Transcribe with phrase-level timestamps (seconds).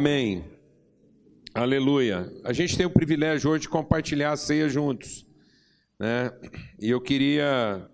[0.00, 0.42] Amém.
[1.52, 2.32] Aleluia.
[2.42, 5.26] A gente tem o privilégio hoje de compartilhar a ceia juntos.
[5.98, 6.32] Né?
[6.78, 7.86] E eu queria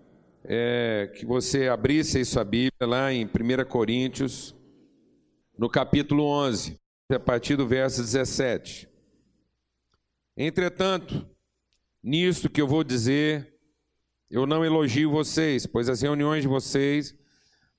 [0.45, 3.29] é, que você abrisse aí sua Bíblia lá em 1
[3.67, 4.55] Coríntios,
[5.59, 6.79] no capítulo 11,
[7.11, 8.87] a partir do verso 17.
[10.37, 11.29] Entretanto,
[12.01, 13.53] nisto que eu vou dizer,
[14.31, 17.13] eu não elogio vocês, pois as reuniões de vocês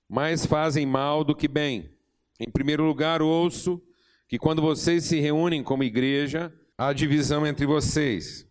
[0.06, 1.96] mais fazem mal do que bem.
[2.38, 3.82] Em primeiro lugar, ouço
[4.28, 8.46] que quando vocês se reúnem como igreja, há divisão entre vocês.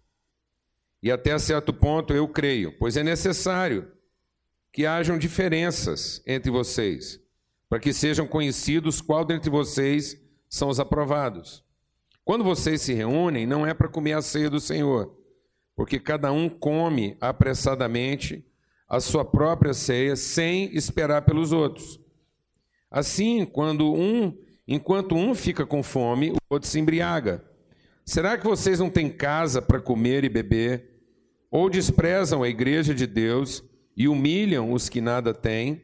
[1.02, 3.92] E até certo ponto eu creio, pois é necessário
[4.74, 7.20] que hajam diferenças entre vocês,
[7.70, 10.20] para que sejam conhecidos qual dentre vocês
[10.50, 11.64] são os aprovados.
[12.26, 15.16] Quando vocês se reúnem, não é para comer a ceia do Senhor,
[15.76, 18.44] porque cada um come apressadamente
[18.90, 22.00] a sua própria ceia sem esperar pelos outros.
[22.90, 24.36] Assim, quando um
[24.68, 27.44] Enquanto um fica com fome, o outro se embriaga.
[28.06, 31.02] Será que vocês não têm casa para comer e beber?
[31.50, 33.64] Ou desprezam a igreja de Deus
[33.96, 35.84] e humilham os que nada têm?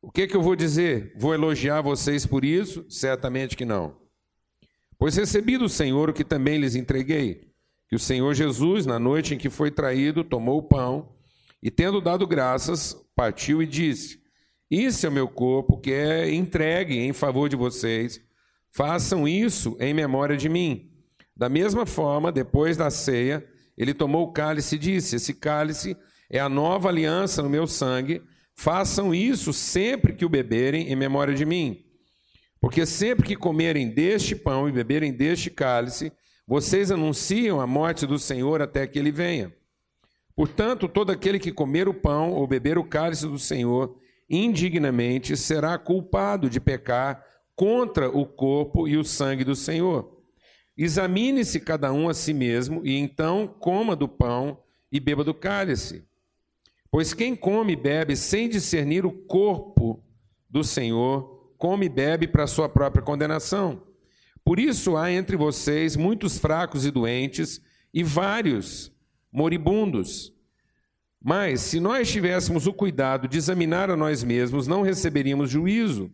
[0.00, 1.12] O que, que eu vou dizer?
[1.16, 2.86] Vou elogiar vocês por isso?
[2.88, 3.96] Certamente que não.
[4.98, 7.52] Pois recebi do Senhor o que também lhes entreguei:
[7.88, 11.10] que o Senhor Jesus, na noite em que foi traído, tomou o pão
[11.62, 14.17] e, tendo dado graças, partiu e disse:
[14.70, 18.20] isso é o meu corpo que é entregue em favor de vocês.
[18.70, 20.90] Façam isso em memória de mim.
[21.34, 23.46] Da mesma forma, depois da ceia,
[23.76, 25.96] ele tomou o cálice e disse: Esse cálice
[26.28, 28.22] é a nova aliança no meu sangue.
[28.54, 31.84] Façam isso sempre que o beberem em memória de mim.
[32.60, 36.12] Porque sempre que comerem deste pão e beberem deste cálice,
[36.46, 39.54] vocês anunciam a morte do Senhor até que ele venha.
[40.34, 43.96] Portanto, todo aquele que comer o pão ou beber o cálice do Senhor
[44.28, 47.24] indignamente será culpado de pecar
[47.56, 50.16] contra o corpo e o sangue do Senhor.
[50.76, 54.62] Examine-se cada um a si mesmo, e então coma do pão
[54.92, 56.04] e beba do cálice.
[56.90, 60.02] Pois quem come e bebe sem discernir o corpo
[60.48, 63.82] do Senhor, come e bebe para sua própria condenação.
[64.44, 67.60] Por isso há entre vocês muitos fracos e doentes,
[67.92, 68.92] e vários
[69.32, 70.32] moribundos.
[71.22, 76.12] Mas, se nós tivéssemos o cuidado de examinar a nós mesmos, não receberíamos juízo.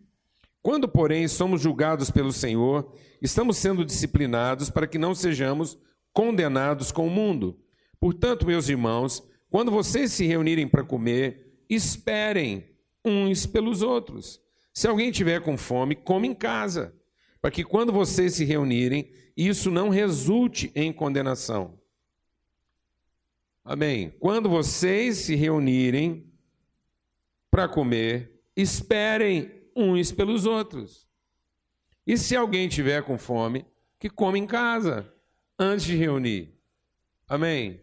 [0.61, 5.77] Quando, porém, somos julgados pelo Senhor, estamos sendo disciplinados para que não sejamos
[6.11, 7.59] condenados com o mundo.
[7.99, 12.65] Portanto, meus irmãos, quando vocês se reunirem para comer, esperem
[13.05, 14.41] uns pelos outros.
[14.73, 16.93] Se alguém tiver com fome, come em casa,
[17.39, 21.79] para que quando vocês se reunirem, isso não resulte em condenação.
[23.65, 24.13] Amém.
[24.19, 26.31] Quando vocês se reunirem
[27.49, 31.07] para comer, esperem uns pelos outros.
[32.05, 33.65] E se alguém tiver com fome,
[33.99, 35.11] que come em casa
[35.57, 36.53] antes de reunir.
[37.27, 37.81] Amém.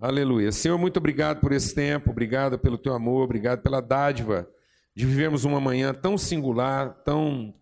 [0.00, 0.52] Aleluia.
[0.52, 4.48] Senhor, muito obrigado por esse tempo, obrigado pelo teu amor, obrigado pela dádiva
[4.94, 7.52] de vivermos uma manhã tão singular, tão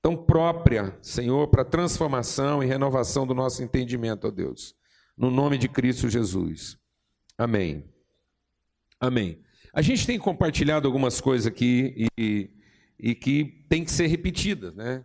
[0.00, 4.74] tão própria, Senhor, para transformação e renovação do nosso entendimento, ó Deus.
[5.16, 6.78] No nome de Cristo Jesus.
[7.38, 7.84] Amém.
[8.98, 9.38] Amém.
[9.72, 12.50] A gente tem compartilhado algumas coisas aqui e,
[12.98, 15.04] e que tem que ser repetidas, né?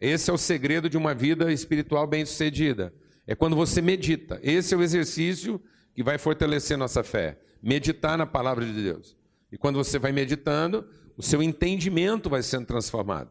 [0.00, 2.92] Esse é o segredo de uma vida espiritual bem-sucedida.
[3.26, 4.40] É quando você medita.
[4.42, 5.62] Esse é o exercício
[5.94, 7.38] que vai fortalecer nossa fé.
[7.62, 9.16] Meditar na palavra de Deus.
[9.50, 13.30] E quando você vai meditando, o seu entendimento vai sendo transformado.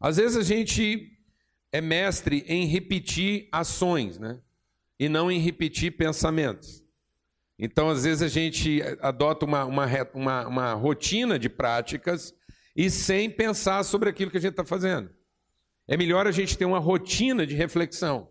[0.00, 1.16] Às vezes a gente
[1.70, 4.40] é mestre em repetir ações, né?
[4.98, 6.84] E não em repetir pensamentos.
[7.62, 12.34] Então, às vezes, a gente adota uma, uma, uma, uma rotina de práticas
[12.74, 15.10] e sem pensar sobre aquilo que a gente está fazendo.
[15.86, 18.30] É melhor a gente ter uma rotina de reflexão,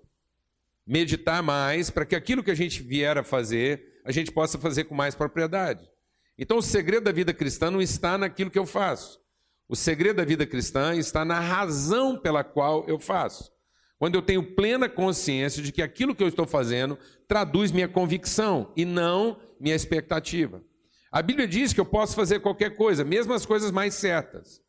[0.83, 4.85] meditar mais, para que aquilo que a gente vier a fazer, a gente possa fazer
[4.85, 5.87] com mais propriedade.
[6.35, 9.19] Então, o segredo da vida cristã não está naquilo que eu faço.
[9.67, 13.51] O segredo da vida cristã está na razão pela qual eu faço.
[13.99, 16.97] Quando eu tenho plena consciência de que aquilo que eu estou fazendo
[17.27, 20.63] traduz minha convicção e não minha expectativa.
[21.11, 24.61] A Bíblia diz que eu posso fazer qualquer coisa, mesmo as coisas mais certas.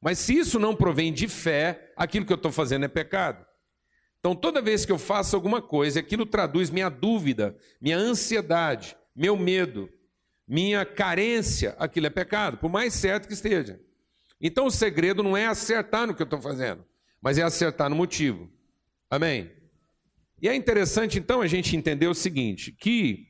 [0.00, 3.44] Mas se isso não provém de fé, aquilo que eu estou fazendo é pecado.
[4.20, 9.36] Então, toda vez que eu faço alguma coisa, aquilo traduz minha dúvida, minha ansiedade, meu
[9.36, 9.88] medo,
[10.46, 13.80] minha carência, aquilo é pecado, por mais certo que esteja.
[14.40, 16.84] Então, o segredo não é acertar no que eu estou fazendo,
[17.20, 18.50] mas é acertar no motivo.
[19.10, 19.50] Amém?
[20.40, 23.28] E é interessante, então, a gente entender o seguinte: que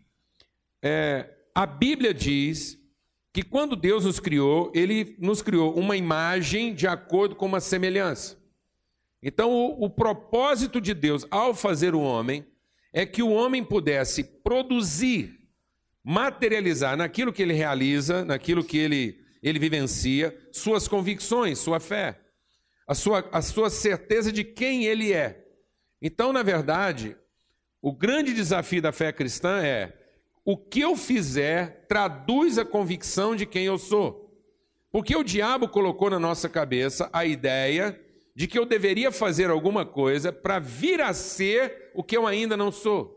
[0.83, 2.79] é, a Bíblia diz
[3.33, 8.37] que quando Deus nos criou, Ele nos criou uma imagem de acordo com uma semelhança.
[9.23, 12.47] Então, o, o propósito de Deus ao fazer o homem
[12.93, 15.39] é que o homem pudesse produzir,
[16.03, 22.19] materializar naquilo que ele realiza, naquilo que ele, ele vivencia, suas convicções, sua fé,
[22.89, 25.46] a sua, a sua certeza de quem ele é.
[26.01, 27.17] Então, na verdade,
[27.81, 29.93] o grande desafio da fé cristã é
[30.45, 34.27] o que eu fizer traduz a convicção de quem eu sou.
[34.93, 38.01] Porque o diabo colocou na nossa cabeça a ideia
[38.35, 42.57] de que eu deveria fazer alguma coisa para vir a ser o que eu ainda
[42.57, 43.17] não sou.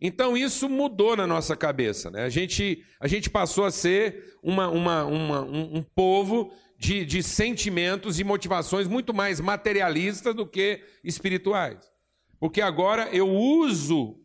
[0.00, 2.10] Então isso mudou na nossa cabeça.
[2.10, 2.24] Né?
[2.24, 7.22] A, gente, a gente passou a ser uma, uma, uma um, um, povo de, de
[7.22, 11.92] sentimentos e motivações muito mais materialistas do que espirituais.
[12.38, 14.20] Porque agora eu uso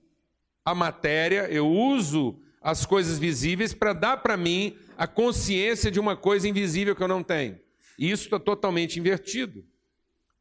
[0.65, 6.17] a matéria, eu uso as coisas visíveis para dar para mim a consciência de uma
[6.17, 7.59] coisa invisível que eu não tenho.
[7.97, 9.65] E isso está totalmente invertido.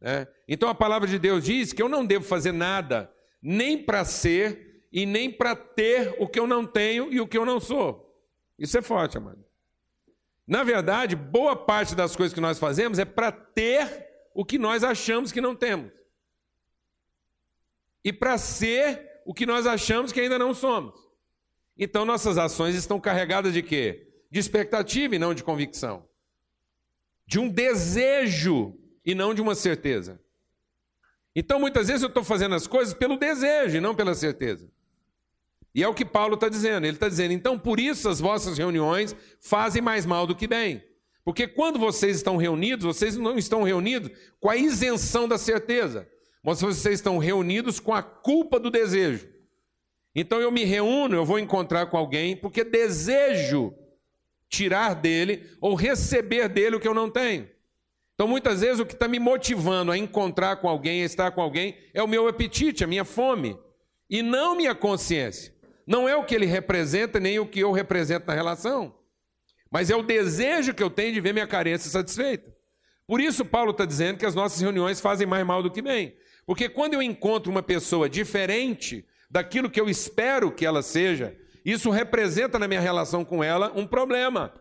[0.01, 0.27] Né?
[0.47, 4.85] Então a palavra de Deus diz que eu não devo fazer nada, nem para ser
[4.93, 8.09] e nem para ter o que eu não tenho e o que eu não sou.
[8.59, 9.48] Isso é forte, amado.
[10.49, 14.83] Na verdade, boa parte das coisas que nós fazemos é para ter o que nós
[14.83, 15.93] achamos que não temos.
[18.03, 20.99] E para ser o que nós achamos que ainda não somos.
[21.77, 24.09] Então nossas ações estão carregadas de quê?
[24.31, 26.09] De expectativa e não de convicção.
[27.27, 28.75] De um desejo
[29.05, 30.19] e não de uma certeza.
[31.37, 34.73] Então muitas vezes eu estou fazendo as coisas pelo desejo e não pela certeza.
[35.79, 36.85] E é o que Paulo está dizendo.
[36.85, 40.83] Ele está dizendo, então por isso as vossas reuniões fazem mais mal do que bem.
[41.25, 44.11] Porque quando vocês estão reunidos, vocês não estão reunidos
[44.41, 46.07] com a isenção da certeza
[46.43, 49.29] mas vocês estão reunidos com a culpa do desejo.
[50.15, 53.75] Então eu me reúno, eu vou encontrar com alguém porque desejo
[54.49, 57.49] tirar dele ou receber dele o que eu não tenho.
[58.15, 61.41] Então muitas vezes o que está me motivando a encontrar com alguém, a estar com
[61.41, 63.57] alguém, é o meu apetite, a minha fome,
[64.09, 65.55] e não minha consciência.
[65.89, 68.95] Não é o que ele representa, nem o que eu represento na relação,
[69.71, 72.55] mas é o desejo que eu tenho de ver minha carência satisfeita.
[73.07, 76.15] Por isso, Paulo está dizendo que as nossas reuniões fazem mais mal do que bem.
[76.45, 81.89] Porque quando eu encontro uma pessoa diferente daquilo que eu espero que ela seja, isso
[81.89, 84.53] representa na minha relação com ela um problema.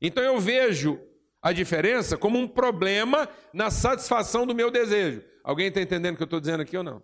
[0.00, 1.00] Então eu vejo
[1.42, 5.24] a diferença como um problema na satisfação do meu desejo.
[5.42, 7.02] Alguém está entendendo o que eu estou dizendo aqui ou não?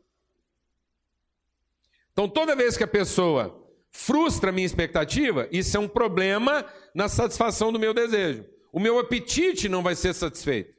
[2.14, 6.64] Então toda vez que a pessoa frustra a minha expectativa, isso é um problema
[6.94, 8.46] na satisfação do meu desejo.
[8.72, 10.74] O meu apetite não vai ser satisfeito.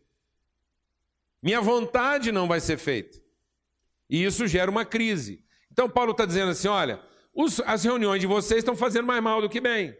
[1.43, 3.21] Minha vontade não vai ser feita.
[4.09, 5.45] E isso gera uma crise.
[5.71, 7.01] Então, Paulo está dizendo assim: olha,
[7.33, 9.95] os, as reuniões de vocês estão fazendo mais mal do que bem,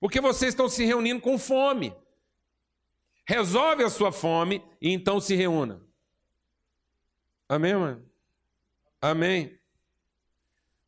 [0.00, 1.94] porque vocês estão se reunindo com fome.
[3.26, 5.82] Resolve a sua fome e então se reúna.
[7.48, 8.10] Amém, mano?
[9.00, 9.57] Amém.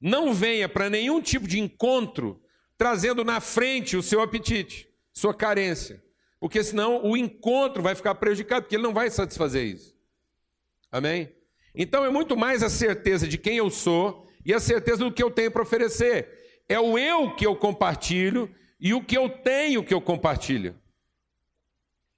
[0.00, 2.40] Não venha para nenhum tipo de encontro
[2.78, 6.02] trazendo na frente o seu apetite, sua carência.
[6.38, 9.94] Porque senão o encontro vai ficar prejudicado, porque ele não vai satisfazer isso.
[10.90, 11.30] Amém?
[11.74, 15.22] Então é muito mais a certeza de quem eu sou e a certeza do que
[15.22, 16.62] eu tenho para oferecer.
[16.66, 20.74] É o eu que eu compartilho e o que eu tenho que eu compartilho.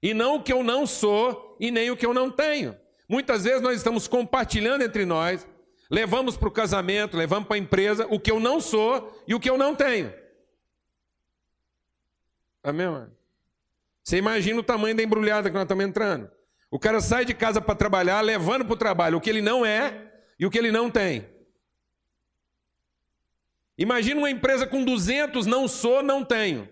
[0.01, 2.75] E não o que eu não sou e nem o que eu não tenho.
[3.07, 5.45] Muitas vezes nós estamos compartilhando entre nós,
[5.93, 9.39] levamos para o casamento, levamos para a empresa o que eu não sou e o
[9.39, 10.11] que eu não tenho.
[12.63, 13.15] Amém, mano?
[14.03, 16.31] Você imagina o tamanho da embrulhada que nós estamos entrando.
[16.71, 19.63] O cara sai de casa para trabalhar, levando para o trabalho o que ele não
[19.63, 21.29] é e o que ele não tem.
[23.77, 26.67] Imagina uma empresa com 200, não sou, não tenho.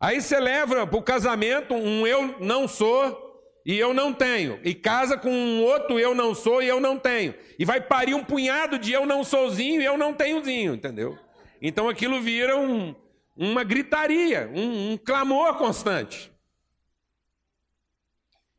[0.00, 3.25] Aí você leva para o casamento um eu não sou
[3.66, 4.60] e eu não tenho.
[4.62, 7.34] E casa com um outro eu não sou e eu não tenho.
[7.58, 11.18] E vai parir um punhado de eu não souzinho e eu não tenhozinho, entendeu?
[11.60, 12.94] Então aquilo vira um,
[13.36, 16.32] uma gritaria, um, um clamor constante.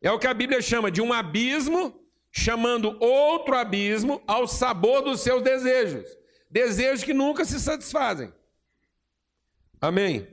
[0.01, 1.97] É o que a Bíblia chama de um abismo,
[2.29, 6.05] chamando outro abismo ao sabor dos seus desejos.
[6.51, 8.33] Desejos que nunca se satisfazem.
[9.79, 10.27] Amém?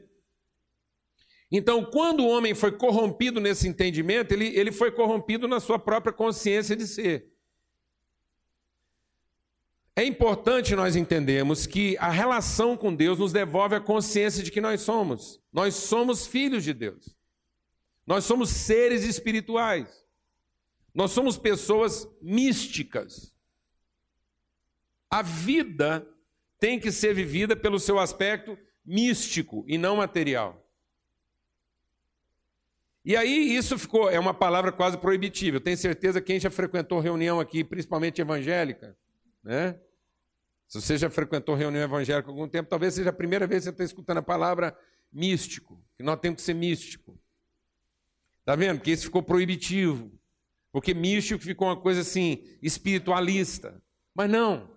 [1.56, 6.12] Então, quando o homem foi corrompido nesse entendimento, ele, ele foi corrompido na sua própria
[6.12, 7.32] consciência de ser.
[9.94, 14.61] É importante nós entendermos que a relação com Deus nos devolve a consciência de que
[14.61, 15.40] nós somos.
[15.52, 17.16] Nós somos filhos de Deus.
[18.04, 20.04] Nós somos seres espirituais.
[20.92, 23.32] Nós somos pessoas místicas.
[25.08, 26.04] A vida
[26.58, 30.63] tem que ser vivida pelo seu aspecto místico e não material.
[33.04, 35.58] E aí isso ficou, é uma palavra quase proibitiva.
[35.58, 38.96] Eu tenho certeza que quem já frequentou reunião aqui, principalmente evangélica,
[39.42, 39.78] né?
[40.66, 43.64] Se você já frequentou reunião evangélica há algum tempo, talvez seja a primeira vez que
[43.64, 44.76] você está escutando a palavra
[45.12, 47.18] místico, que nós temos que ser místico.
[48.40, 48.78] Está vendo?
[48.78, 50.11] Porque isso ficou proibitivo.
[50.73, 53.80] Porque místico ficou uma coisa assim, espiritualista.
[54.14, 54.68] Mas não.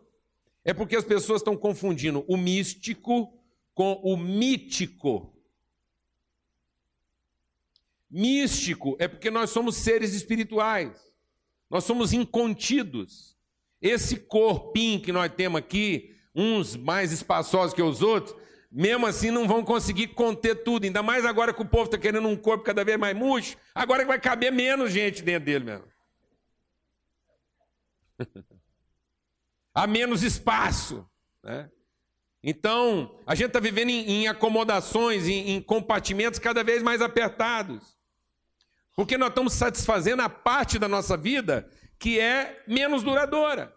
[0.64, 3.34] É porque as pessoas estão confundindo o místico
[3.74, 5.37] com o mítico.
[8.10, 11.14] Místico é porque nós somos seres espirituais,
[11.70, 13.36] nós somos incontidos.
[13.82, 18.36] Esse corpinho que nós temos aqui, uns mais espaçosos que os outros,
[18.72, 22.28] mesmo assim não vão conseguir conter tudo, ainda mais agora que o povo está querendo
[22.28, 25.86] um corpo cada vez mais murcho, agora que vai caber menos gente dentro dele mesmo.
[29.74, 31.08] Há menos espaço.
[31.44, 31.70] Né?
[32.42, 37.97] Então, a gente está vivendo em, em acomodações, em, em compartimentos cada vez mais apertados.
[38.98, 43.72] Porque nós estamos satisfazendo a parte da nossa vida que é menos duradoura.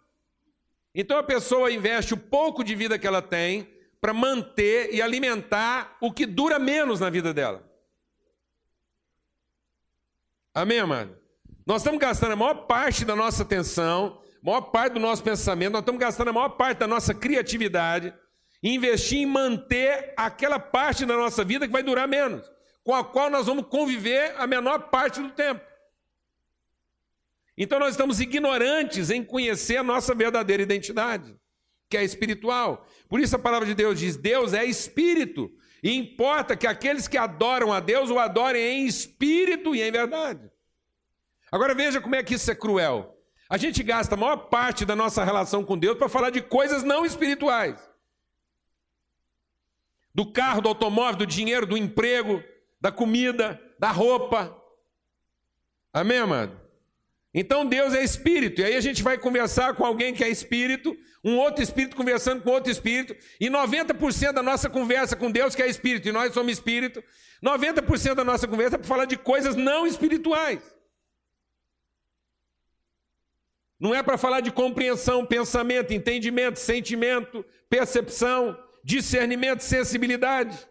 [0.95, 5.95] Então a pessoa investe o pouco de vida que ela tem para manter e alimentar
[6.01, 7.63] o que dura menos na vida dela.
[10.55, 11.15] Amém, amado?
[11.67, 15.73] Nós estamos gastando a maior parte da nossa atenção, a maior parte do nosso pensamento,
[15.73, 18.15] nós estamos gastando a maior parte da nossa criatividade
[18.63, 22.51] em investir em manter aquela parte da nossa vida que vai durar menos
[22.83, 25.65] com a qual nós vamos conviver a menor parte do tempo.
[27.57, 31.37] Então nós estamos ignorantes em conhecer a nossa verdadeira identidade,
[31.89, 32.87] que é espiritual.
[33.09, 35.51] Por isso a palavra de Deus diz: Deus é espírito,
[35.83, 40.51] e importa que aqueles que adoram a Deus o adorem em espírito e em verdade.
[41.53, 43.17] Agora veja como é que isso é cruel.
[43.49, 46.85] A gente gasta a maior parte da nossa relação com Deus para falar de coisas
[46.85, 47.79] não espirituais.
[50.15, 52.43] Do carro, do automóvel, do dinheiro, do emprego,
[52.81, 54.57] da comida, da roupa.
[55.93, 56.61] Amém, amado?
[57.33, 60.97] Então Deus é espírito, e aí a gente vai conversar com alguém que é espírito,
[61.23, 65.63] um outro espírito conversando com outro espírito, e 90% da nossa conversa com Deus que
[65.63, 67.03] é espírito, e nós somos espírito,
[67.43, 70.61] 90% da nossa conversa é para falar de coisas não espirituais.
[73.79, 80.69] Não é para falar de compreensão, pensamento, entendimento, sentimento, percepção, discernimento, sensibilidade.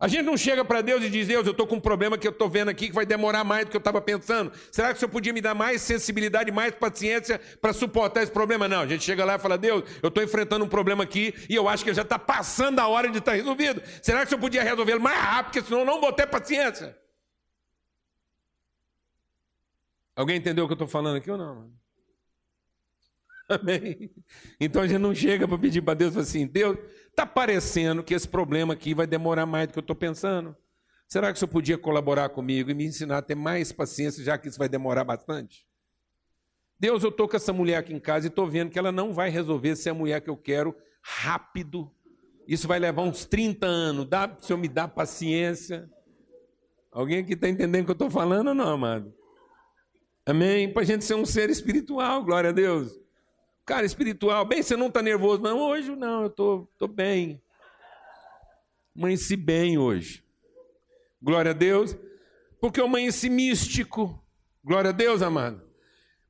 [0.00, 2.26] A gente não chega para Deus e diz: Deus, eu estou com um problema que
[2.26, 4.52] eu estou vendo aqui que vai demorar mais do que eu estava pensando.
[4.70, 8.68] Será que o Senhor podia me dar mais sensibilidade, mais paciência para suportar esse problema?
[8.68, 11.54] Não, a gente chega lá e fala: Deus, eu estou enfrentando um problema aqui e
[11.56, 13.82] eu acho que já está passando a hora de estar tá resolvido.
[14.00, 16.96] Será que o Senhor podia resolvê-lo mais rápido, porque senão eu não vou ter paciência?
[20.14, 21.72] Alguém entendeu o que eu estou falando aqui ou não?
[23.48, 24.10] Amém?
[24.60, 26.76] Então a gente não chega para pedir para Deus assim: Deus,
[27.18, 30.56] Está parecendo que esse problema aqui vai demorar mais do que eu estou pensando.
[31.08, 34.38] Será que o senhor podia colaborar comigo e me ensinar a ter mais paciência, já
[34.38, 35.66] que isso vai demorar bastante?
[36.78, 39.12] Deus, eu estou com essa mulher aqui em casa e estou vendo que ela não
[39.12, 41.90] vai resolver ser a mulher que eu quero rápido.
[42.46, 44.08] Isso vai levar uns 30 anos.
[44.08, 45.90] Dá o senhor me dar paciência?
[46.92, 49.12] Alguém aqui está entendendo o que eu estou falando ou não, amado?
[50.24, 50.72] Amém?
[50.72, 52.96] Para a gente ser um ser espiritual, glória a Deus.
[53.68, 55.42] Cara, espiritual, bem, você não está nervoso?
[55.42, 57.38] Não, hoje não, eu tô, tô bem.
[58.96, 60.24] Amanheci bem hoje.
[61.20, 61.94] Glória a Deus.
[62.62, 64.26] Porque eu amanheci místico.
[64.64, 65.62] Glória a Deus, amado.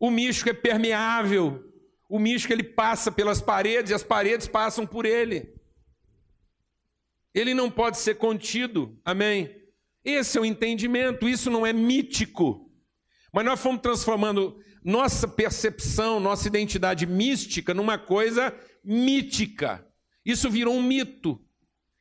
[0.01, 1.65] O místico é permeável.
[2.09, 5.55] O místico ele passa pelas paredes e as paredes passam por ele.
[7.33, 9.01] Ele não pode ser contido.
[9.05, 9.63] Amém?
[10.05, 11.29] Esse é o entendimento.
[11.29, 12.69] Isso não é mítico.
[13.33, 18.55] Mas nós fomos transformando nossa percepção, nossa identidade mística numa coisa
[18.85, 19.87] mítica.
[20.25, 21.41] Isso virou um mito.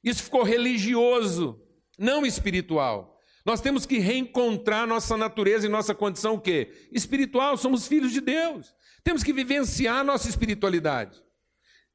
[0.03, 1.61] Isso ficou religioso,
[1.97, 3.19] não espiritual.
[3.45, 6.87] Nós temos que reencontrar nossa natureza e nossa condição o quê?
[6.91, 8.75] Espiritual, somos filhos de Deus.
[9.03, 11.21] Temos que vivenciar nossa espiritualidade.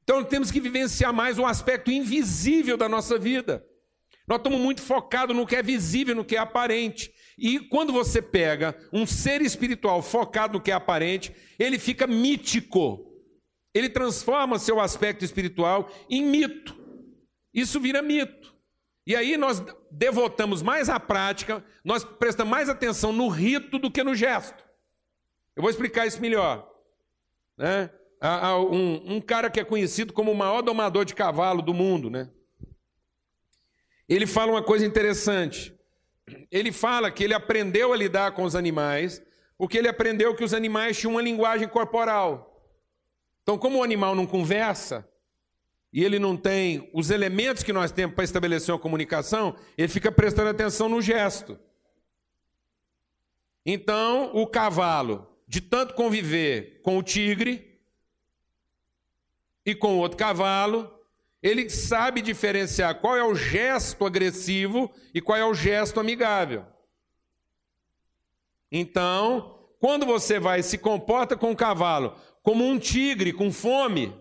[0.03, 3.65] Então temos que vivenciar mais o aspecto invisível da nossa vida.
[4.27, 7.13] Nós estamos muito focados no que é visível, no que é aparente.
[7.37, 13.11] E quando você pega um ser espiritual focado no que é aparente, ele fica mítico.
[13.73, 16.77] Ele transforma seu aspecto espiritual em mito.
[17.53, 18.53] Isso vira mito.
[19.05, 24.03] E aí nós devotamos mais à prática, nós prestamos mais atenção no rito do que
[24.03, 24.63] no gesto.
[25.55, 26.69] Eu vou explicar isso melhor.
[27.57, 27.89] Né?
[28.71, 32.29] Um, um cara que é conhecido como o maior domador de cavalo do mundo, né?
[34.07, 35.77] Ele fala uma coisa interessante
[36.51, 39.21] ele fala que ele aprendeu a lidar com os animais,
[39.57, 42.49] porque ele aprendeu que os animais tinham uma linguagem corporal.
[43.41, 45.07] Então, como o animal não conversa,
[45.91, 50.11] e ele não tem os elementos que nós temos para estabelecer uma comunicação, ele fica
[50.11, 51.59] prestando atenção no gesto.
[53.65, 57.79] Então, o cavalo, de tanto conviver com o tigre
[59.65, 60.92] e com outro cavalo,
[61.43, 66.65] ele sabe diferenciar qual é o gesto agressivo e qual é o gesto amigável.
[68.71, 74.17] Então, quando você vai se comporta com o cavalo como um tigre com fome,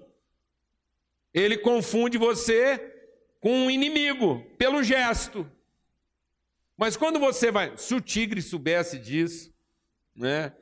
[1.32, 2.92] ele confunde você
[3.40, 5.48] com um inimigo pelo gesto.
[6.76, 9.54] Mas quando você vai, se o tigre soubesse disso,
[10.14, 10.52] né?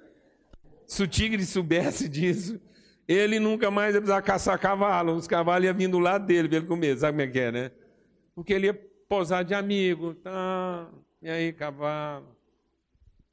[0.86, 2.60] Se o tigre soubesse disso,
[3.12, 5.16] ele nunca mais ia precisar caçar cavalo.
[5.16, 6.96] Os cavalos iam vindo do lado dele para ele comer.
[6.96, 7.70] Sabe como é que é, né?
[8.34, 8.74] Porque ele ia
[9.08, 10.14] posar de amigo.
[10.14, 10.88] Tá,
[11.20, 12.36] e aí, cavalo?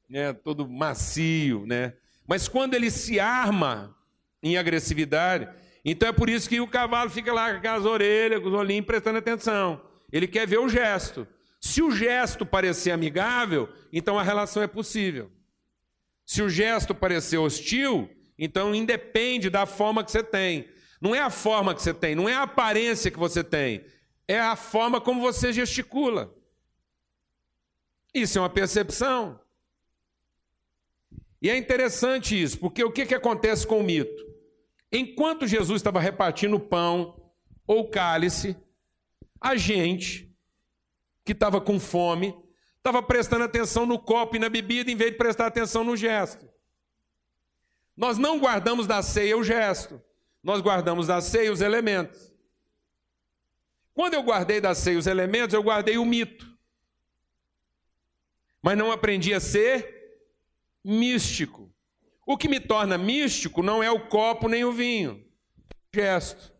[0.10, 1.94] Né, todo macio, né?
[2.26, 3.96] Mas quando ele se arma
[4.42, 5.48] em agressividade,
[5.86, 8.86] então é por isso que o cavalo fica lá com as orelhas, com os olhinhos
[8.86, 9.80] prestando atenção.
[10.12, 11.28] Ele quer ver o gesto.
[11.62, 15.30] Se o gesto parecer amigável, então a relação é possível.
[16.26, 20.70] Se o gesto parecer hostil, então independe da forma que você tem.
[21.01, 23.86] Não é a forma que você tem, não é a aparência que você tem,
[24.27, 26.34] é a forma como você gesticula.
[28.13, 29.39] Isso é uma percepção.
[31.41, 34.25] E é interessante isso, porque o que, que acontece com o mito?
[34.91, 37.32] Enquanto Jesus estava repartindo pão
[37.67, 38.58] ou cálice,
[39.39, 40.34] a gente
[41.24, 42.36] que estava com fome
[42.77, 46.48] estava prestando atenção no copo e na bebida em vez de prestar atenção no gesto.
[47.98, 50.00] Nós não guardamos da ceia o gesto,
[50.44, 52.32] nós guardamos da ceia os elementos.
[53.92, 56.48] Quando eu guardei da ceia os elementos, eu guardei o mito.
[58.62, 60.22] Mas não aprendi a ser
[60.84, 61.74] místico.
[62.25, 65.26] O que me torna místico não é o copo nem o vinho,
[65.91, 66.54] o gesto.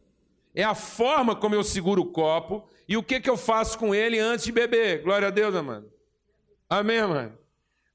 [0.56, 3.94] É a forma como eu seguro o copo e o que, que eu faço com
[3.94, 5.04] ele antes de beber.
[5.04, 5.92] Glória a Deus, amado.
[6.68, 7.38] Amém, mano?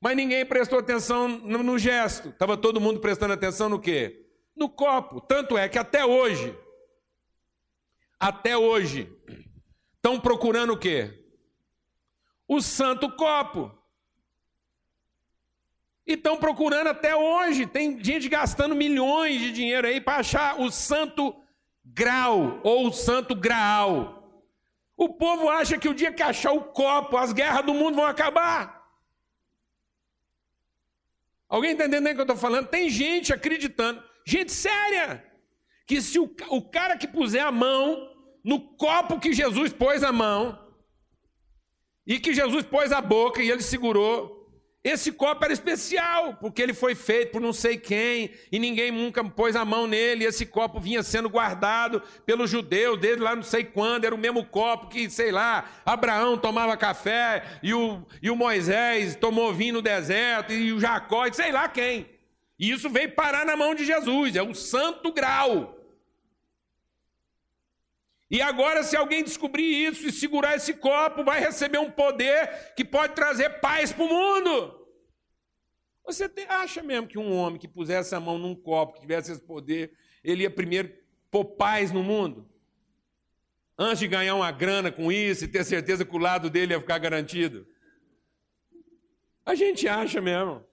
[0.03, 2.31] Mas ninguém prestou atenção no, no gesto.
[2.31, 4.27] Estava todo mundo prestando atenção no quê?
[4.57, 5.21] No copo.
[5.21, 6.59] Tanto é que até hoje,
[8.19, 9.09] até hoje,
[9.95, 11.25] estão procurando o quê?
[12.49, 13.71] O santo copo.
[16.05, 17.65] E estão procurando até hoje.
[17.65, 21.33] Tem gente gastando milhões de dinheiro aí para achar o santo
[21.85, 24.43] grau ou o santo graal.
[24.97, 28.05] O povo acha que o dia que achar o copo, as guerras do mundo vão
[28.05, 28.82] acabar.
[31.53, 32.69] Alguém está entendendo o que eu estou falando?
[32.69, 35.23] Tem gente acreditando, gente séria,
[35.87, 38.11] que se o, o cara que puser a mão
[38.43, 40.59] no copo que Jesus pôs a mão,
[42.07, 44.42] e que Jesus pôs a boca e ele segurou,
[44.85, 49.23] esse copo era especial, porque ele foi feito por não sei quem, e ninguém nunca
[49.23, 53.63] pôs a mão nele, esse copo vinha sendo guardado pelos judeus desde lá não sei
[53.63, 58.35] quando, era o mesmo copo que, sei lá, Abraão tomava café, e o, e o
[58.35, 62.07] Moisés tomou vinho no deserto, e o Jacó, e sei lá quem.
[62.59, 65.79] E isso veio parar na mão de Jesus, é o santo grau.
[68.33, 72.83] E agora, se alguém descobrir isso e segurar esse copo, vai receber um poder que
[72.83, 74.89] pode trazer paz para o mundo.
[76.07, 79.43] Você acha mesmo que um homem que pusesse a mão num copo, que tivesse esse
[79.43, 79.93] poder,
[80.25, 80.91] ele ia primeiro
[81.31, 82.51] pôr paz no mundo?
[83.79, 86.81] Antes de ganhar uma grana com isso e ter certeza que o lado dele ia
[86.81, 87.67] ficar garantido?
[89.45, 90.65] A gente acha mesmo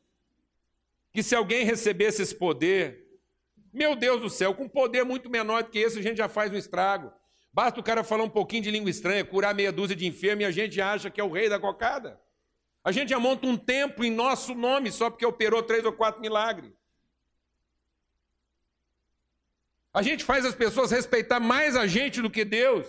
[1.11, 3.05] que se alguém recebesse esse poder,
[3.73, 6.53] meu Deus do céu, com poder muito menor do que esse, a gente já faz
[6.53, 7.18] um estrago.
[7.51, 10.45] Basta o cara falar um pouquinho de língua estranha, curar meia dúzia de enfermos e
[10.45, 12.19] a gente acha que é o rei da cocada.
[12.83, 16.21] A gente já monta um templo em nosso nome só porque operou três ou quatro
[16.21, 16.71] milagres.
[19.93, 22.85] A gente faz as pessoas respeitar mais a gente do que Deus,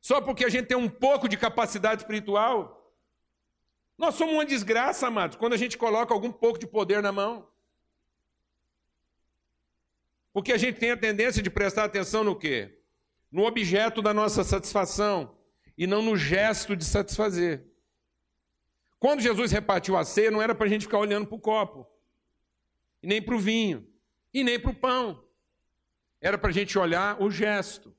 [0.00, 2.94] só porque a gente tem um pouco de capacidade espiritual.
[3.96, 7.48] Nós somos uma desgraça, amados, quando a gente coloca algum pouco de poder na mão.
[10.32, 12.81] Porque a gente tem a tendência de prestar atenção no quê?
[13.32, 15.34] No objeto da nossa satisfação
[15.76, 17.66] e não no gesto de satisfazer.
[18.98, 21.86] Quando Jesus repartiu a ceia, não era para a gente ficar olhando para o copo,
[23.02, 23.88] e nem para o vinho,
[24.32, 25.24] e nem para o pão.
[26.20, 27.92] Era para a gente olhar o gesto.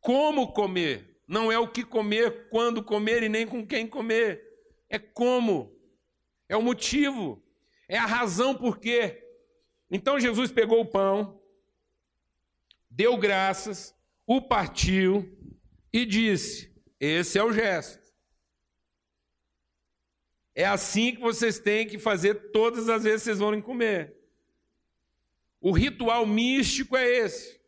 [0.00, 1.20] Como comer?
[1.26, 4.44] Não é o que comer, quando comer e nem com quem comer.
[4.88, 5.74] É como.
[6.48, 7.42] É o motivo.
[7.88, 9.26] É a razão por quê.
[9.90, 11.41] Então Jesus pegou o pão,
[12.94, 13.94] deu graças,
[14.26, 15.36] o partiu
[15.92, 18.00] e disse: Esse é o gesto.
[20.54, 24.14] É assim que vocês têm que fazer todas as vezes que vocês vão comer.
[25.60, 27.60] O ritual místico é esse.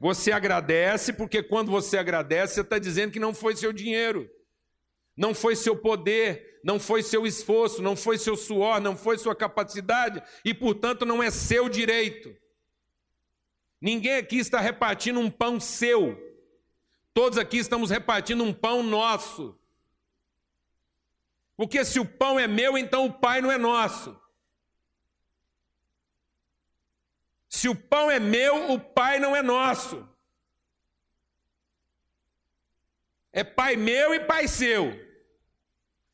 [0.00, 4.28] Você agradece, porque quando você agradece, você está dizendo que não foi seu dinheiro.
[5.14, 9.36] não foi seu poder, não foi seu esforço, não foi seu suor, não foi sua
[9.36, 12.34] capacidade e, portanto, não é seu direito.
[13.82, 16.16] Ninguém aqui está repartindo um pão seu.
[17.12, 19.58] Todos aqui estamos repartindo um pão nosso.
[21.56, 24.16] Porque se o pão é meu, então o pai não é nosso.
[27.48, 30.08] Se o pão é meu, o pai não é nosso.
[33.32, 34.92] É pai meu e pai seu.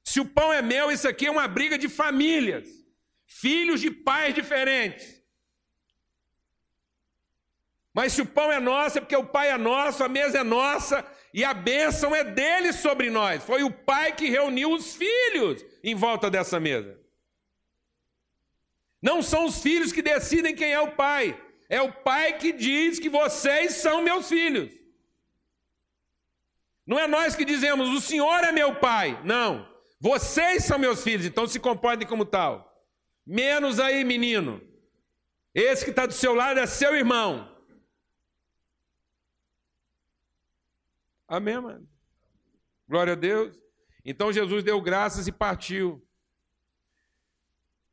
[0.02, 2.66] Se o pão é meu, isso aqui é uma briga de famílias,
[3.26, 5.17] filhos de pais diferentes.
[7.98, 10.44] Mas se o pão é nosso, é porque o pai é nosso, a mesa é
[10.44, 13.42] nossa e a bênção é dele sobre nós.
[13.42, 16.96] Foi o pai que reuniu os filhos em volta dessa mesa.
[19.02, 21.36] Não são os filhos que decidem quem é o pai,
[21.68, 24.72] é o pai que diz que vocês são meus filhos.
[26.86, 29.20] Não é nós que dizemos, o Senhor é meu pai.
[29.24, 29.68] Não.
[30.00, 32.80] Vocês são meus filhos, então se comportem como tal.
[33.26, 34.62] Menos aí, menino.
[35.52, 37.57] Esse que está do seu lado é seu irmão.
[41.28, 41.86] Amém, mano?
[42.88, 43.54] Glória a Deus.
[44.02, 46.02] Então Jesus deu graças e partiu.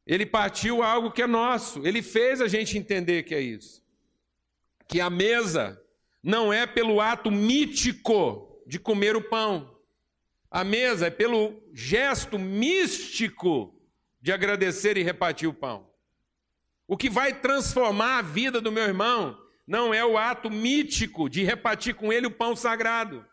[0.07, 1.85] Ele partiu algo que é nosso.
[1.85, 3.83] Ele fez a gente entender que é isso.
[4.87, 5.81] Que a mesa
[6.23, 9.77] não é pelo ato mítico de comer o pão.
[10.49, 13.75] A mesa é pelo gesto místico
[14.21, 15.89] de agradecer e repartir o pão.
[16.87, 21.43] O que vai transformar a vida do meu irmão não é o ato mítico de
[21.43, 23.25] repartir com ele o pão sagrado,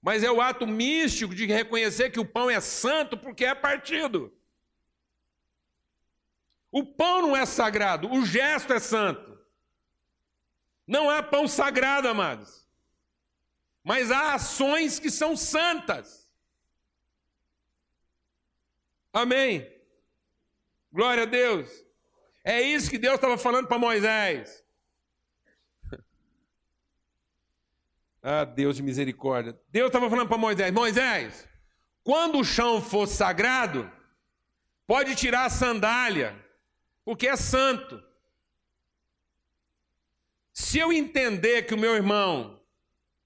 [0.00, 4.32] mas é o ato místico de reconhecer que o pão é santo porque é partido.
[6.70, 9.38] O pão não é sagrado, o gesto é santo.
[10.86, 12.64] Não há pão sagrado, amados
[13.84, 16.26] mas há ações que são santas.
[19.12, 19.70] Amém.
[20.90, 21.70] Glória a Deus.
[22.42, 24.63] É isso que Deus estava falando para Moisés.
[28.26, 29.54] Ah, Deus de misericórdia.
[29.68, 31.46] Deus estava falando para Moisés: Moisés,
[32.02, 33.92] quando o chão for sagrado,
[34.86, 36.34] pode tirar a sandália,
[37.04, 38.02] porque é santo.
[40.54, 42.58] Se eu entender que o meu irmão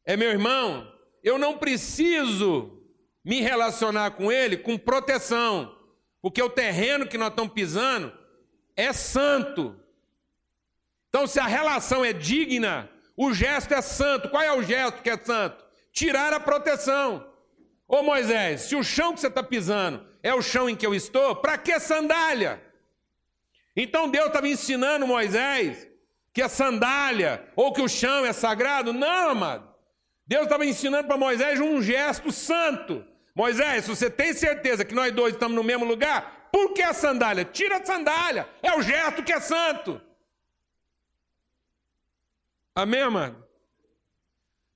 [0.05, 2.83] é meu irmão, eu não preciso
[3.23, 5.79] me relacionar com ele com proteção,
[6.21, 8.13] porque o terreno que nós estamos pisando
[8.75, 9.79] é santo.
[11.09, 14.29] Então, se a relação é digna, o gesto é santo.
[14.29, 15.65] Qual é o gesto que é santo?
[15.93, 17.29] Tirar a proteção.
[17.89, 20.95] Ô Moisés, se o chão que você está pisando é o chão em que eu
[20.95, 22.63] estou, para que sandália?
[23.75, 25.89] Então Deus estava ensinando Moisés
[26.33, 28.93] que a sandália ou que o chão é sagrado?
[28.93, 29.69] Não, amado.
[30.25, 33.05] Deus estava ensinando para Moisés um gesto santo.
[33.35, 36.93] Moisés, se você tem certeza que nós dois estamos no mesmo lugar, por que a
[36.93, 37.45] sandália?
[37.45, 40.01] Tira a sandália, é o gesto que é santo.
[42.79, 43.45] Amém, mano?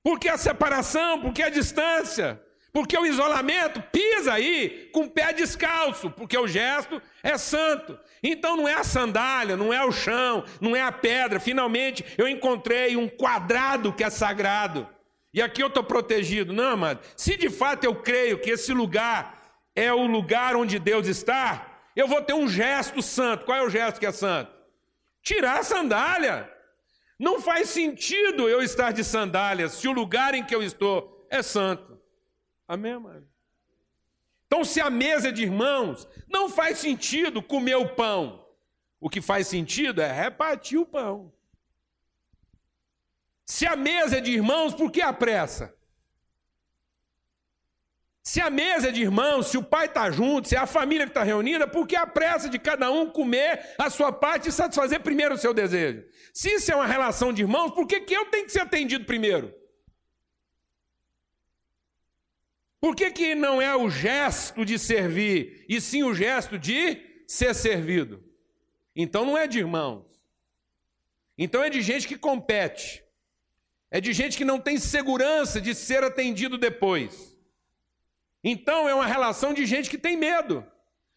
[0.03, 1.21] Por que a separação?
[1.21, 2.43] Por que a distância?
[2.73, 7.97] Porque o isolamento pisa aí com o pé descalço, porque o gesto é santo.
[8.21, 11.39] Então não é a sandália, não é o chão, não é a pedra.
[11.39, 14.85] Finalmente eu encontrei um quadrado que é sagrado.
[15.33, 16.51] E aqui eu estou protegido.
[16.51, 16.99] Não, amado.
[17.15, 19.41] Se de fato eu creio que esse lugar
[19.73, 23.45] é o lugar onde Deus está, eu vou ter um gesto santo.
[23.45, 24.51] Qual é o gesto que é santo?
[25.21, 26.52] Tirar a sandália.
[27.19, 31.41] Não faz sentido eu estar de sandálias se o lugar em que eu estou é
[31.41, 31.99] santo.
[32.67, 33.27] Amém, amado?
[34.47, 38.45] Então, se a mesa é de irmãos, não faz sentido comer o pão.
[38.99, 41.33] O que faz sentido é repartir o pão.
[43.45, 45.75] Se a mesa é de irmãos, por que a pressa?
[48.23, 51.05] Se a mesa é de irmãos, se o pai está junto, se é a família
[51.05, 54.51] que está reunida, por que a pressa de cada um comer a sua parte e
[54.51, 56.05] satisfazer primeiro o seu desejo?
[56.33, 59.03] Se isso é uma relação de irmãos, por que, que eu tenho que ser atendido
[59.03, 59.53] primeiro?
[62.79, 67.53] Por que, que não é o gesto de servir, e sim o gesto de ser
[67.53, 68.23] servido?
[68.95, 70.07] Então não é de irmãos.
[71.37, 73.03] Então é de gente que compete
[73.93, 77.32] é de gente que não tem segurança de ser atendido depois.
[78.43, 80.65] Então é uma relação de gente que tem medo.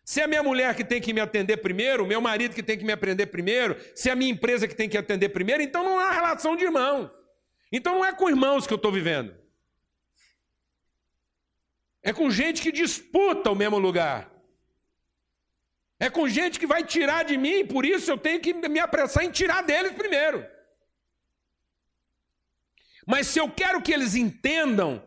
[0.05, 2.79] Se é a minha mulher que tem que me atender primeiro, meu marido que tem
[2.79, 5.83] que me atender primeiro, se é a minha empresa que tem que atender primeiro, então
[5.83, 7.11] não é uma relação de irmãos.
[7.73, 9.35] Então não é com irmãos que eu estou vivendo.
[12.05, 14.31] É com gente que disputa o mesmo lugar.
[15.99, 19.25] É com gente que vai tirar de mim, por isso eu tenho que me apressar
[19.25, 20.47] em tirar deles primeiro.
[23.05, 25.05] Mas se eu quero que eles entendam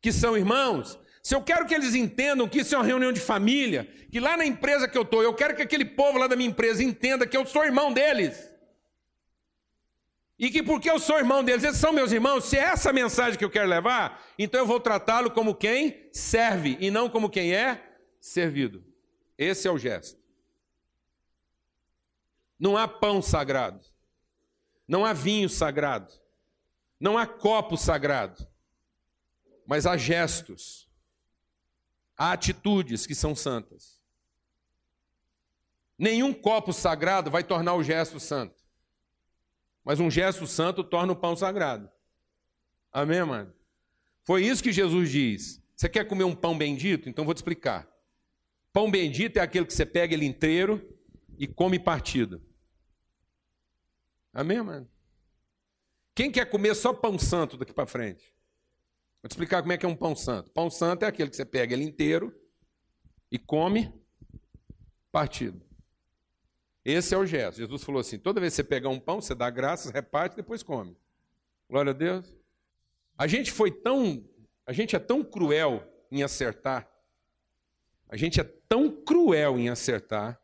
[0.00, 3.20] que são irmãos, se eu quero que eles entendam que isso é uma reunião de
[3.20, 6.36] família, que lá na empresa que eu estou, eu quero que aquele povo lá da
[6.36, 8.50] minha empresa entenda que eu sou irmão deles.
[10.38, 13.38] E que porque eu sou irmão deles, eles são meus irmãos, se é essa mensagem
[13.38, 17.54] que eu quero levar, então eu vou tratá-lo como quem serve e não como quem
[17.54, 18.82] é servido.
[19.36, 20.18] Esse é o gesto.
[22.58, 23.84] Não há pão sagrado.
[24.88, 26.12] Não há vinho sagrado.
[26.98, 28.46] Não há copo sagrado.
[29.66, 30.89] Mas há gestos.
[32.22, 33.98] Atitudes que são santas.
[35.98, 38.62] Nenhum copo sagrado vai tornar o gesto santo.
[39.82, 41.90] Mas um gesto santo torna o pão sagrado.
[42.92, 43.54] Amém, mano?
[44.20, 45.62] Foi isso que Jesus diz.
[45.74, 47.08] Você quer comer um pão bendito?
[47.08, 47.88] Então vou te explicar.
[48.70, 50.94] Pão bendito é aquele que você pega ele inteiro
[51.38, 52.42] e come partido.
[54.30, 54.86] Amém, mano?
[56.14, 58.30] Quem quer comer só pão santo daqui para frente?
[59.22, 60.50] Vou te explicar como é que é um pão santo.
[60.50, 62.34] Pão santo é aquele que você pega ele inteiro
[63.30, 63.92] e come
[65.12, 65.60] partido.
[66.84, 67.58] Esse é o gesto.
[67.58, 70.36] Jesus falou assim: toda vez que você pegar um pão, você dá graças, reparte e
[70.36, 70.96] depois come.
[71.68, 72.34] Glória a Deus.
[73.16, 74.26] A gente foi tão,
[74.66, 76.90] a gente é tão cruel em acertar.
[78.08, 80.40] A gente é tão cruel em acertar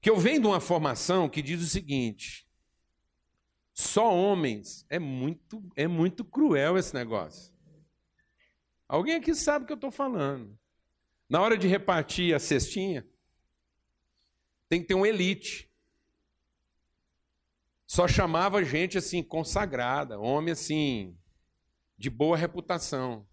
[0.00, 2.47] que eu venho de uma formação que diz o seguinte:
[3.78, 7.54] só homens é muito é muito cruel esse negócio.
[8.88, 10.58] Alguém aqui sabe o que eu estou falando.
[11.30, 13.08] Na hora de repartir a cestinha,
[14.68, 15.72] tem que ter um elite.
[17.86, 21.16] Só chamava gente assim consagrada, homem assim
[21.96, 23.28] de boa reputação.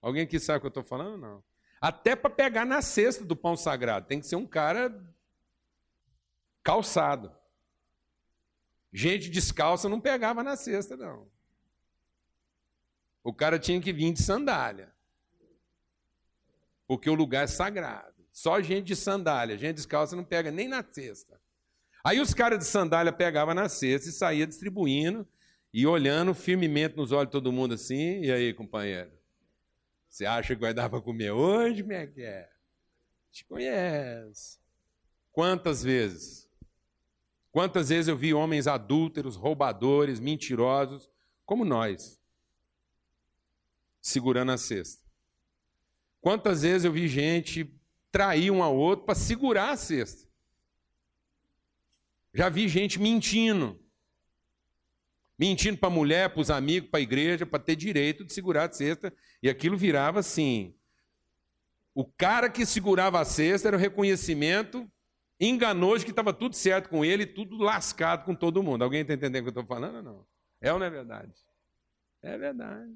[0.00, 1.18] Alguém aqui sabe o que eu estou falando?
[1.18, 1.44] Não.
[1.80, 5.04] Até para pegar na cesta do pão sagrado, tem que ser um cara
[6.62, 7.36] calçado.
[8.96, 11.28] Gente descalça não pegava na cesta, não.
[13.22, 14.90] O cara tinha que vir de sandália.
[16.86, 18.14] Porque o lugar é sagrado.
[18.32, 21.38] Só gente de sandália, gente descalça não pega nem na cesta.
[22.02, 25.28] Aí os caras de sandália pegavam na cesta e saía distribuindo
[25.74, 28.22] e olhando firmemente nos olhos de todo mundo assim.
[28.22, 29.12] E aí, companheiro?
[30.08, 31.82] Você acha que vai dar para comer hoje?
[31.82, 32.48] Como é que é?
[33.30, 34.58] Te conhece.
[35.32, 36.45] Quantas vezes?
[37.56, 41.08] Quantas vezes eu vi homens adúlteros, roubadores, mentirosos,
[41.46, 42.20] como nós,
[43.98, 45.02] segurando a cesta?
[46.20, 47.74] Quantas vezes eu vi gente
[48.12, 50.28] trair um ao outro para segurar a cesta.
[52.34, 53.82] Já vi gente mentindo.
[55.38, 58.68] Mentindo para a mulher, para os amigos, para a igreja, para ter direito de segurar
[58.68, 59.10] a cesta.
[59.42, 60.76] E aquilo virava assim.
[61.94, 64.86] O cara que segurava a cesta era o reconhecimento
[65.38, 68.82] enganoso que estava tudo certo com ele, tudo lascado com todo mundo.
[68.82, 70.26] Alguém está entendendo o que eu estou falando ou não?
[70.60, 71.32] É ou não é verdade?
[72.22, 72.94] É verdade.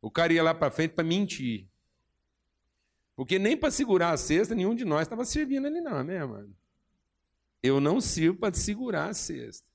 [0.00, 1.68] O cara ia lá para frente para mentir.
[3.14, 6.56] Porque nem para segurar a cesta, nenhum de nós estava servindo ali, não, né, mano?
[7.62, 9.66] Eu não sirvo para segurar a cesta.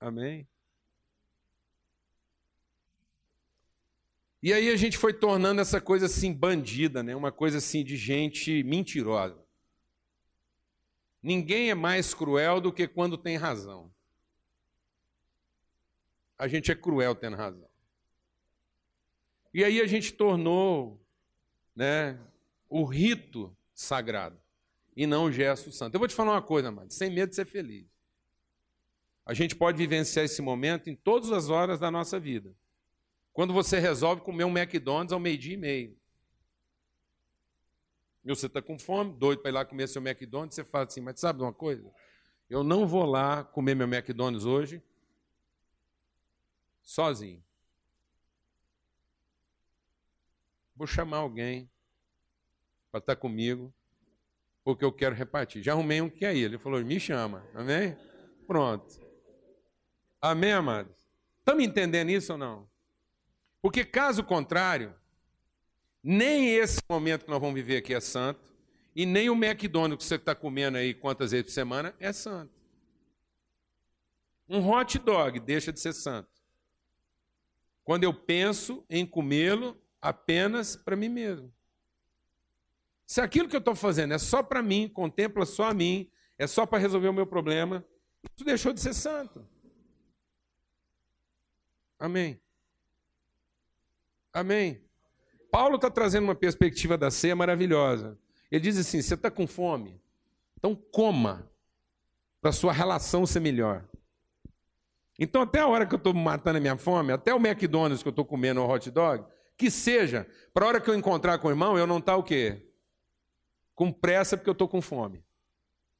[0.00, 0.46] Amém?
[4.46, 7.16] E aí a gente foi tornando essa coisa assim bandida, né?
[7.16, 9.44] Uma coisa assim de gente mentirosa.
[11.20, 13.92] Ninguém é mais cruel do que quando tem razão.
[16.38, 17.68] A gente é cruel tendo razão.
[19.52, 21.04] E aí a gente tornou
[21.74, 22.16] né,
[22.68, 24.40] o rito sagrado
[24.96, 25.96] e não o gesto santo.
[25.96, 27.88] Eu vou te falar uma coisa, amado, sem medo de ser feliz.
[29.24, 32.54] A gente pode vivenciar esse momento em todas as horas da nossa vida.
[33.36, 35.94] Quando você resolve comer um McDonald's ao meio-dia e meio.
[38.24, 41.02] E você está com fome, doido para ir lá comer seu McDonald's, você fala assim,
[41.02, 41.86] mas sabe uma coisa?
[42.48, 44.82] Eu não vou lá comer meu McDonald's hoje
[46.80, 47.44] sozinho.
[50.74, 51.70] Vou chamar alguém
[52.90, 53.70] para estar tá comigo,
[54.64, 55.62] porque eu quero repartir.
[55.62, 56.54] Já arrumei um que é ele.
[56.54, 57.46] Ele falou: me chama.
[57.54, 57.98] Amém?
[58.46, 58.98] Pronto.
[60.22, 60.96] Amém, amados?
[61.40, 62.75] Estamos entendendo isso ou não?
[63.66, 64.94] Porque caso contrário,
[66.00, 68.54] nem esse momento que nós vamos viver aqui é santo,
[68.94, 72.54] e nem o McDonald's que você está comendo aí quantas vezes por semana é santo.
[74.48, 76.30] Um hot dog deixa de ser santo.
[77.82, 81.52] Quando eu penso em comê-lo apenas para mim mesmo.
[83.04, 86.46] Se aquilo que eu estou fazendo é só para mim, contempla só a mim, é
[86.46, 87.84] só para resolver o meu problema,
[88.32, 89.44] isso deixou de ser santo.
[91.98, 92.40] Amém.
[94.36, 94.84] Amém.
[95.50, 98.18] Paulo está trazendo uma perspectiva da ceia maravilhosa.
[98.50, 99.98] Ele diz assim: você está com fome?
[100.58, 101.50] Então coma,
[102.38, 103.88] para sua relação ser melhor.
[105.18, 108.08] Então, até a hora que eu estou matando a minha fome, até o McDonald's que
[108.08, 109.24] eu estou comendo o hot dog,
[109.56, 112.18] que seja, para a hora que eu encontrar com o irmão, eu não estar tá
[112.18, 112.70] o quê?
[113.74, 115.24] Com pressa porque eu estou com fome.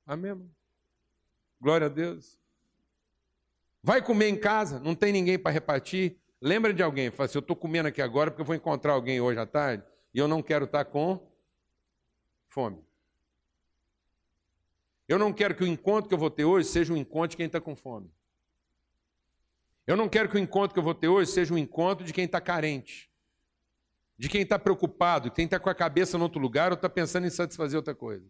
[0.07, 0.47] Amém?
[1.59, 2.39] Glória a Deus.
[3.83, 6.21] Vai comer em casa, não tem ninguém para repartir.
[6.47, 9.21] Lembra de alguém, fala assim, eu estou comendo aqui agora porque eu vou encontrar alguém
[9.21, 9.83] hoje à tarde
[10.15, 11.21] e eu não quero estar tá com
[12.47, 12.79] fome.
[15.09, 17.37] Eu não quero que o encontro que eu vou ter hoje seja um encontro de
[17.37, 18.09] quem está com fome.
[19.89, 22.13] Eu não quero que o encontro que eu vou ter hoje seja um encontro de
[22.13, 23.11] quem está carente,
[24.17, 27.27] de quem está preocupado, quem está com a cabeça em outro lugar ou está pensando
[27.27, 28.25] em satisfazer outra coisa.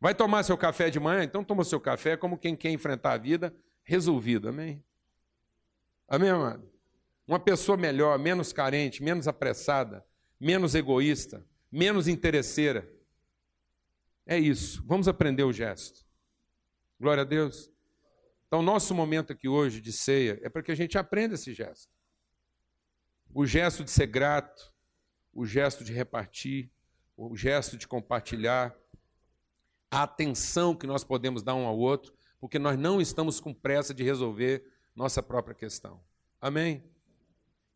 [0.00, 1.22] Vai tomar seu café de manhã?
[1.22, 4.48] Então toma seu café como quem quer enfrentar a vida resolvido.
[4.48, 4.82] Amém?
[6.08, 6.69] Amém, amado?
[7.30, 10.04] Uma pessoa melhor, menos carente, menos apressada,
[10.40, 12.92] menos egoísta, menos interesseira.
[14.26, 14.82] É isso.
[14.84, 16.04] Vamos aprender o gesto.
[16.98, 17.70] Glória a Deus.
[18.48, 21.94] Então, nosso momento aqui hoje de ceia é para que a gente aprenda esse gesto.
[23.32, 24.74] O gesto de ser grato,
[25.32, 26.68] o gesto de repartir,
[27.16, 28.76] o gesto de compartilhar,
[29.88, 33.94] a atenção que nós podemos dar um ao outro, porque nós não estamos com pressa
[33.94, 36.02] de resolver nossa própria questão.
[36.40, 36.89] Amém?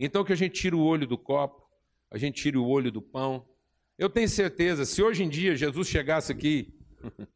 [0.05, 1.63] Então que a gente tire o olho do copo,
[2.11, 3.49] a gente tire o olho do pão.
[3.97, 6.75] Eu tenho certeza, se hoje em dia Jesus chegasse aqui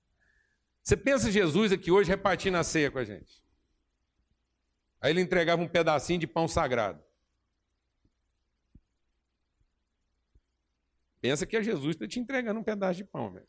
[0.82, 3.44] Você pensa Jesus aqui hoje repartindo a ceia com a gente.
[5.00, 7.02] Aí ele entregava um pedacinho de pão sagrado.
[11.20, 13.46] Pensa que é Jesus está te entregando um pedaço de pão, velho.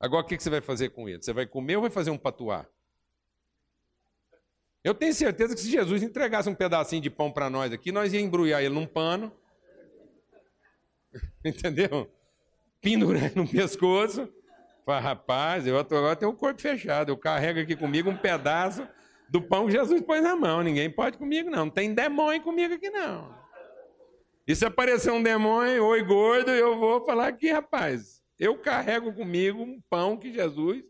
[0.00, 1.22] Agora o que você vai fazer com ele?
[1.22, 2.68] Você vai comer ou vai fazer um patuá?
[4.84, 8.12] Eu tenho certeza que se Jesus entregasse um pedacinho de pão para nós aqui, nós
[8.12, 9.32] ia embrulhar ele num pano.
[11.44, 12.10] Entendeu?
[12.80, 14.28] Pendurar no pescoço
[14.84, 18.86] Fala, rapaz, eu agora tenho o corpo fechado, eu carrego aqui comigo um pedaço
[19.28, 20.62] do pão que Jesus pôs na mão.
[20.62, 21.66] Ninguém pode comigo, não.
[21.66, 23.32] Não tem demônio comigo aqui, não.
[24.46, 28.20] E se aparecer um demônio, oi gordo, eu vou falar aqui, rapaz.
[28.38, 30.82] Eu carrego comigo um pão que Jesus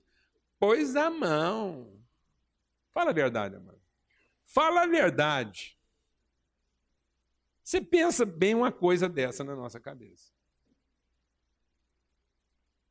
[0.59, 1.92] pôs na mão.
[2.94, 3.72] Fala a verdade, amado.
[4.53, 5.79] Fala a verdade.
[7.65, 10.31] Você pensa bem uma coisa dessa na nossa cabeça.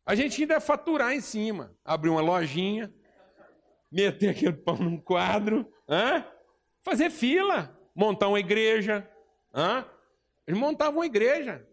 [0.04, 1.78] A gente ainda ia faturar em cima.
[1.86, 2.92] Abrir uma lojinha,
[3.92, 6.26] meter aquele pão num quadro, hã?
[6.82, 9.08] fazer fila, montar uma igreja.
[9.54, 9.86] Hã?
[10.48, 11.64] Eles montavam uma igreja.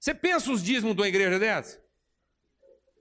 [0.00, 1.80] Você pensa os dízimos de uma igreja dessa?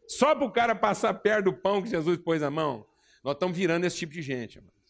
[0.08, 2.88] Só para o cara passar perto do pão que Jesus pôs na mão?
[3.24, 4.81] Nós estamos virando esse tipo de gente, amados.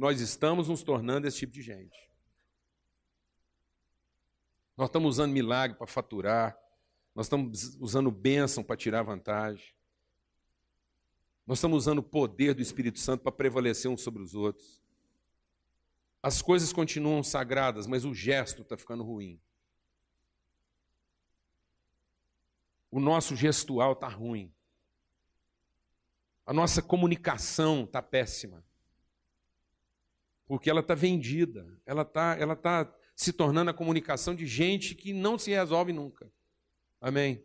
[0.00, 2.10] Nós estamos nos tornando esse tipo de gente.
[4.74, 6.58] Nós estamos usando milagre para faturar.
[7.14, 9.74] Nós estamos usando bênção para tirar vantagem.
[11.46, 14.80] Nós estamos usando o poder do Espírito Santo para prevalecer uns sobre os outros.
[16.22, 19.38] As coisas continuam sagradas, mas o gesto está ficando ruim.
[22.90, 24.50] O nosso gestual está ruim.
[26.46, 28.64] A nossa comunicação está péssima.
[30.50, 31.64] Porque ela está vendida.
[31.86, 36.28] Ela está ela tá se tornando a comunicação de gente que não se resolve nunca.
[37.00, 37.40] Amém?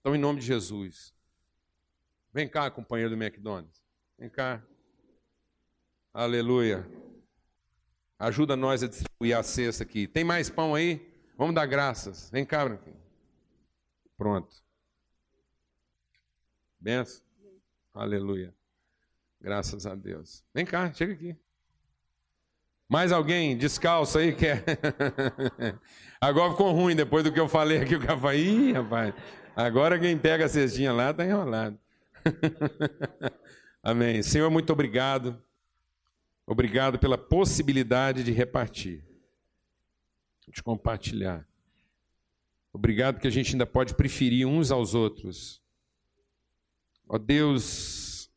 [0.00, 1.14] Então, em nome de Jesus.
[2.32, 3.84] Vem cá, companheiro do McDonald's.
[4.18, 4.64] Vem cá.
[6.14, 6.90] Aleluia.
[8.18, 10.08] Ajuda nós a distribuir a cesta aqui.
[10.08, 11.06] Tem mais pão aí?
[11.36, 12.30] Vamos dar graças.
[12.30, 13.02] Vem cá, Branquinho.
[14.16, 14.56] Pronto.
[16.80, 17.22] Benção.
[17.92, 18.54] Aleluia.
[19.38, 20.42] Graças a Deus.
[20.54, 21.36] Vem cá, chega aqui.
[22.92, 24.62] Mais alguém descalço aí quer?
[26.20, 27.96] Agora ficou ruim depois do que eu falei aqui.
[27.96, 29.14] O cara ih, rapaz,
[29.56, 31.78] agora quem pega a cestinha lá está enrolado.
[33.82, 34.22] Amém.
[34.22, 35.42] Senhor, muito obrigado.
[36.46, 39.02] Obrigado pela possibilidade de repartir,
[40.48, 41.48] de compartilhar.
[42.74, 45.62] Obrigado que a gente ainda pode preferir uns aos outros.
[47.08, 48.30] Ó Deus,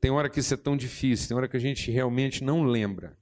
[0.00, 3.19] tem hora que isso é tão difícil, tem hora que a gente realmente não lembra.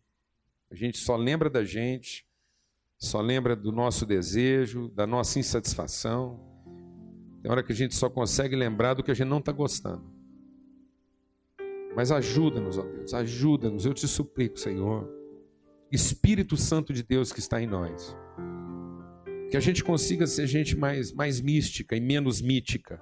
[0.70, 2.26] A gente só lembra da gente,
[2.98, 6.40] só lembra do nosso desejo, da nossa insatisfação.
[7.42, 10.04] Tem hora que a gente só consegue lembrar do que a gente não está gostando.
[11.96, 15.08] Mas ajuda-nos, ó Deus, ajuda-nos, eu te suplico, Senhor.
[15.90, 18.14] Espírito Santo de Deus que está em nós.
[19.50, 23.00] Que a gente consiga ser gente mais, mais mística e menos mítica.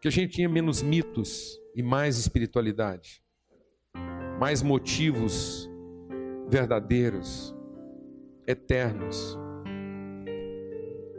[0.00, 3.22] Que a gente tenha menos mitos e mais espiritualidade.
[4.40, 5.68] Mais motivos
[6.48, 7.54] verdadeiros,
[8.46, 9.38] eternos.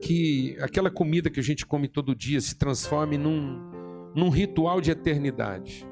[0.01, 4.91] Que aquela comida que a gente come todo dia se transforme num, num ritual de
[4.91, 5.88] eternidade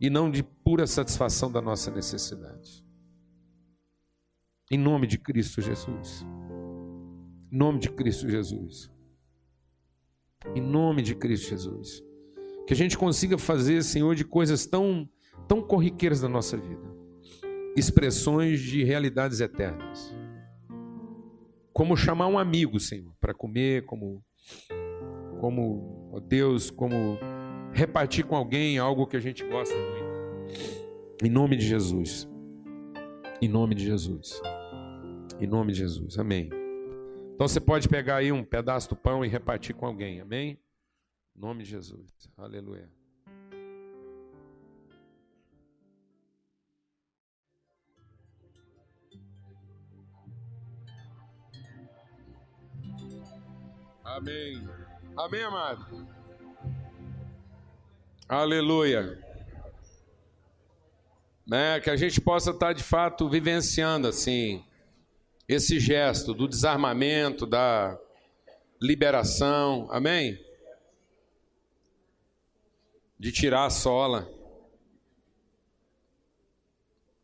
[0.00, 2.84] e não de pura satisfação da nossa necessidade.
[4.70, 6.24] Em nome de Cristo Jesus.
[7.52, 8.90] Em nome de Cristo Jesus.
[10.54, 12.02] Em nome de Cristo Jesus.
[12.66, 15.08] Que a gente consiga fazer, Senhor, de coisas tão,
[15.46, 16.99] tão corriqueiras da nossa vida.
[17.76, 20.14] Expressões de realidades eternas.
[21.72, 24.24] Como chamar um amigo, Senhor, para comer, como,
[25.40, 27.18] como, ó Deus, como
[27.72, 31.24] repartir com alguém algo que a gente gosta muito.
[31.24, 32.28] Em nome de Jesus.
[33.40, 34.40] Em nome de Jesus.
[35.40, 36.18] Em nome de Jesus.
[36.18, 36.50] Amém.
[37.34, 40.20] Então você pode pegar aí um pedaço do pão e repartir com alguém.
[40.20, 40.58] Amém?
[41.34, 42.12] Em nome de Jesus.
[42.36, 42.99] Aleluia.
[54.16, 54.68] Amém.
[55.16, 56.08] Amém, amado.
[58.28, 59.18] Aleluia.
[61.46, 64.64] Né, que a gente possa estar de fato vivenciando assim
[65.48, 67.98] esse gesto do desarmamento, da
[68.80, 70.38] liberação, amém?
[73.18, 74.28] De tirar a sola.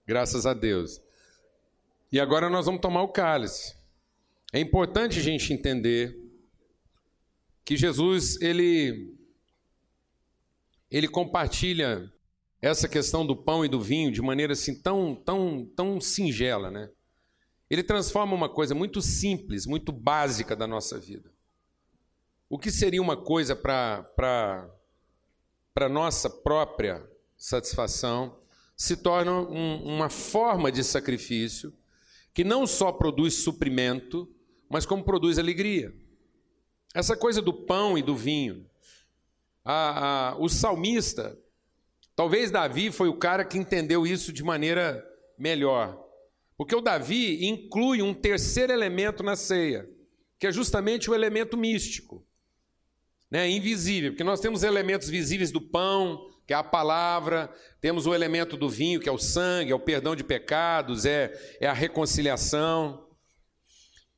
[0.06, 1.00] Graças a Deus.
[2.12, 3.76] E agora nós vamos tomar o cálice.
[4.52, 6.25] É importante a gente entender
[7.66, 9.12] que Jesus ele
[10.88, 12.10] ele compartilha
[12.62, 16.88] essa questão do pão e do vinho de maneira assim tão tão tão singela, né?
[17.68, 21.28] Ele transforma uma coisa muito simples, muito básica da nossa vida.
[22.48, 24.70] O que seria uma coisa para
[25.74, 27.04] a nossa própria
[27.36, 28.38] satisfação
[28.76, 31.74] se torna um, uma forma de sacrifício
[32.32, 34.32] que não só produz suprimento,
[34.68, 35.92] mas como produz alegria.
[36.96, 38.64] Essa coisa do pão e do vinho.
[39.62, 41.38] A, a, o salmista,
[42.14, 45.06] talvez Davi foi o cara que entendeu isso de maneira
[45.38, 46.02] melhor.
[46.56, 49.86] Porque o Davi inclui um terceiro elemento na ceia,
[50.38, 52.26] que é justamente o elemento místico,
[53.30, 54.12] né, invisível.
[54.12, 58.70] Porque nós temos elementos visíveis do pão, que é a palavra, temos o elemento do
[58.70, 61.30] vinho, que é o sangue, é o perdão de pecados, é,
[61.60, 63.05] é a reconciliação.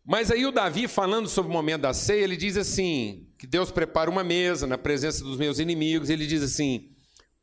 [0.09, 3.71] Mas aí o Davi, falando sobre o momento da ceia, ele diz assim: que Deus
[3.71, 6.89] prepara uma mesa na presença dos meus inimigos, ele diz assim: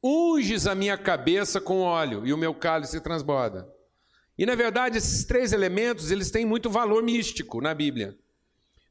[0.03, 3.69] unges a minha cabeça com óleo e o meu cálice transborda.
[4.35, 8.17] E na verdade, esses três elementos, eles têm muito valor místico na Bíblia.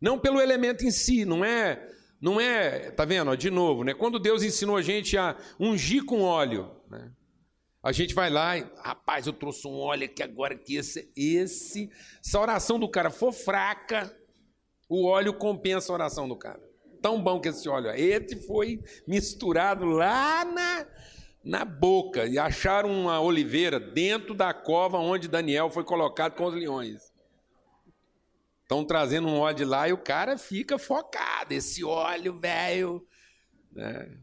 [0.01, 1.85] Não pelo elemento em si, não é,
[2.21, 3.37] não é, tá vendo?
[3.37, 3.93] de novo, né?
[3.93, 7.11] Quando Deus ensinou a gente a ungir com óleo, né?
[7.85, 11.91] A gente vai lá e, rapaz, eu trouxe um óleo aqui agora que esse, esse,
[12.23, 14.11] se a oração do cara for fraca,
[14.89, 16.63] o óleo compensa a oração do cara.
[17.03, 18.01] Tão bom que esse óleo é.
[18.01, 20.87] Esse foi misturado lá na,
[21.45, 26.55] na boca e acharam uma oliveira dentro da cova onde Daniel foi colocado com os
[26.55, 27.13] leões.
[28.63, 31.53] Estão trazendo um óleo de lá e o cara fica focado.
[31.53, 33.07] Esse óleo, velho.
[33.71, 34.21] Né?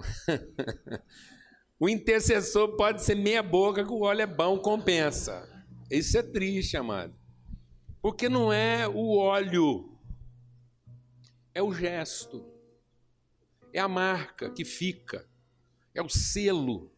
[1.78, 5.48] o intercessor pode ser meia boca que o óleo é bom, compensa.
[5.90, 7.14] Isso é triste, amado.
[8.00, 9.98] Porque não é o óleo,
[11.54, 12.44] é o gesto,
[13.72, 15.28] é a marca que fica
[15.96, 16.92] é o selo,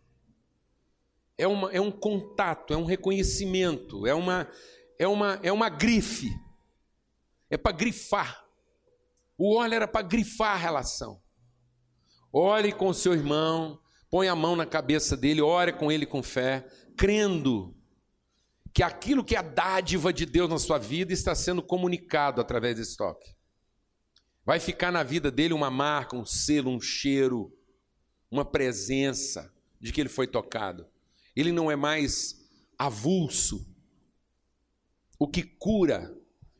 [1.36, 4.50] é, uma, é um contato, é um reconhecimento, é uma,
[4.98, 6.28] é uma, é uma grife,
[7.48, 8.44] é para grifar.
[9.38, 11.22] O óleo era para grifar a relação.
[12.32, 13.80] Ore com seu irmão,
[14.10, 17.76] põe a mão na cabeça dele, ore com ele com fé, crendo
[18.72, 22.76] que aquilo que é a dádiva de Deus na sua vida está sendo comunicado através
[22.76, 23.34] desse toque.
[24.44, 27.52] Vai ficar na vida dele uma marca, um selo, um cheiro,
[28.30, 30.86] uma presença de que ele foi tocado.
[31.36, 32.48] Ele não é mais
[32.78, 33.66] avulso.
[35.18, 36.16] O que cura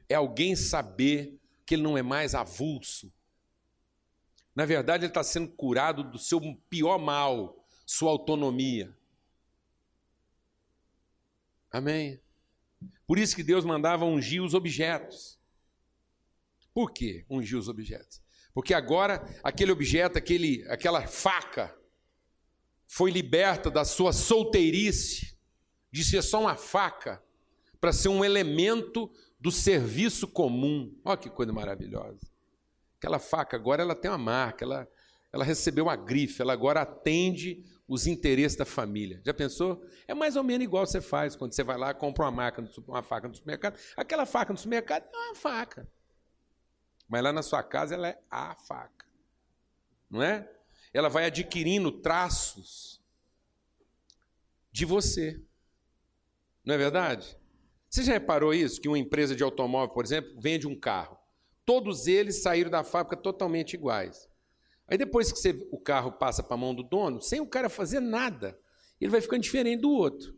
[0.09, 3.13] é alguém saber que ele não é mais avulso.
[4.59, 8.93] Na verdade, ele está sendo curado do seu pior mal, sua autonomia.
[11.71, 12.21] Amém?
[13.07, 15.39] Por isso que Deus mandava ungir os objetos.
[16.75, 18.21] Por que ungir os objetos?
[18.53, 21.73] Porque agora aquele objeto, aquele, aquela faca,
[22.85, 25.39] foi liberta da sua solteirice,
[25.93, 27.23] de ser só uma faca,
[27.81, 30.93] para ser um elemento do serviço comum.
[31.05, 32.38] Olha que coisa maravilhosa.
[32.99, 34.89] Aquela faca agora ela tem uma marca, ela,
[35.33, 39.23] ela recebeu uma grife, ela agora atende os interesses da família.
[39.25, 39.83] Já pensou?
[40.07, 43.03] É mais ou menos igual você faz quando você vai lá compra uma, marca, uma
[43.03, 43.79] faca no supermercado.
[43.97, 45.89] Aquela faca no supermercado é uma faca.
[47.09, 49.07] Mas lá na sua casa ela é a faca.
[50.11, 50.51] Não é?
[50.93, 53.01] Ela vai adquirindo traços
[54.71, 55.41] de você.
[56.65, 57.39] Não é verdade?
[57.89, 58.81] Você já reparou isso?
[58.81, 61.18] Que uma empresa de automóvel, por exemplo, vende um carro.
[61.69, 64.27] Todos eles saíram da fábrica totalmente iguais.
[64.87, 67.69] Aí depois que você, o carro passa para a mão do dono, sem o cara
[67.69, 68.59] fazer nada,
[68.99, 70.35] ele vai ficando diferente do outro.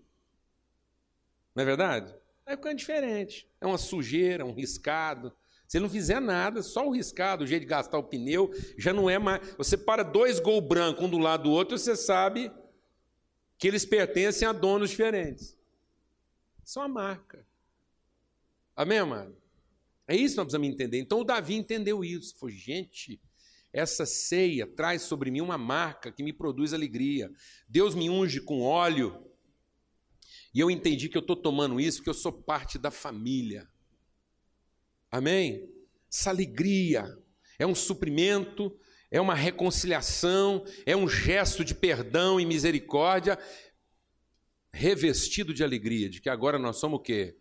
[1.55, 2.13] Não é verdade?
[2.45, 3.49] Vai ficando diferente.
[3.61, 5.33] É uma sujeira, um riscado.
[5.69, 8.93] Se ele não fizer nada, só o riscado, o jeito de gastar o pneu, já
[8.93, 9.55] não é mais.
[9.55, 12.51] Você para dois gol branco um do lado do outro, você sabe
[13.57, 15.57] que eles pertencem a donos diferentes.
[16.65, 17.47] São a marca.
[18.75, 19.41] Amém, amado?
[20.11, 20.99] É isso que nós precisamos entender.
[20.99, 22.37] Então o Davi entendeu isso.
[22.37, 23.21] Falou, gente,
[23.73, 27.31] essa ceia traz sobre mim uma marca que me produz alegria.
[27.69, 29.25] Deus me unge com óleo.
[30.53, 33.71] E eu entendi que eu estou tomando isso porque eu sou parte da família.
[35.13, 35.73] Amém?
[36.13, 37.17] Essa alegria
[37.57, 38.77] é um suprimento,
[39.13, 43.39] é uma reconciliação, é um gesto de perdão e misericórdia,
[44.73, 47.37] revestido de alegria, de que agora nós somos o quê?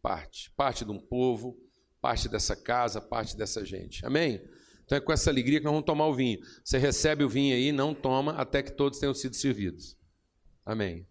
[0.00, 0.50] Parte.
[0.52, 1.65] Parte de um povo,
[2.06, 4.06] parte dessa casa, parte dessa gente.
[4.06, 4.40] Amém?
[4.84, 6.38] Então é com essa alegria que nós vamos tomar o vinho.
[6.62, 9.96] Você recebe o vinho aí, não toma até que todos tenham sido servidos.
[10.64, 11.04] Amém.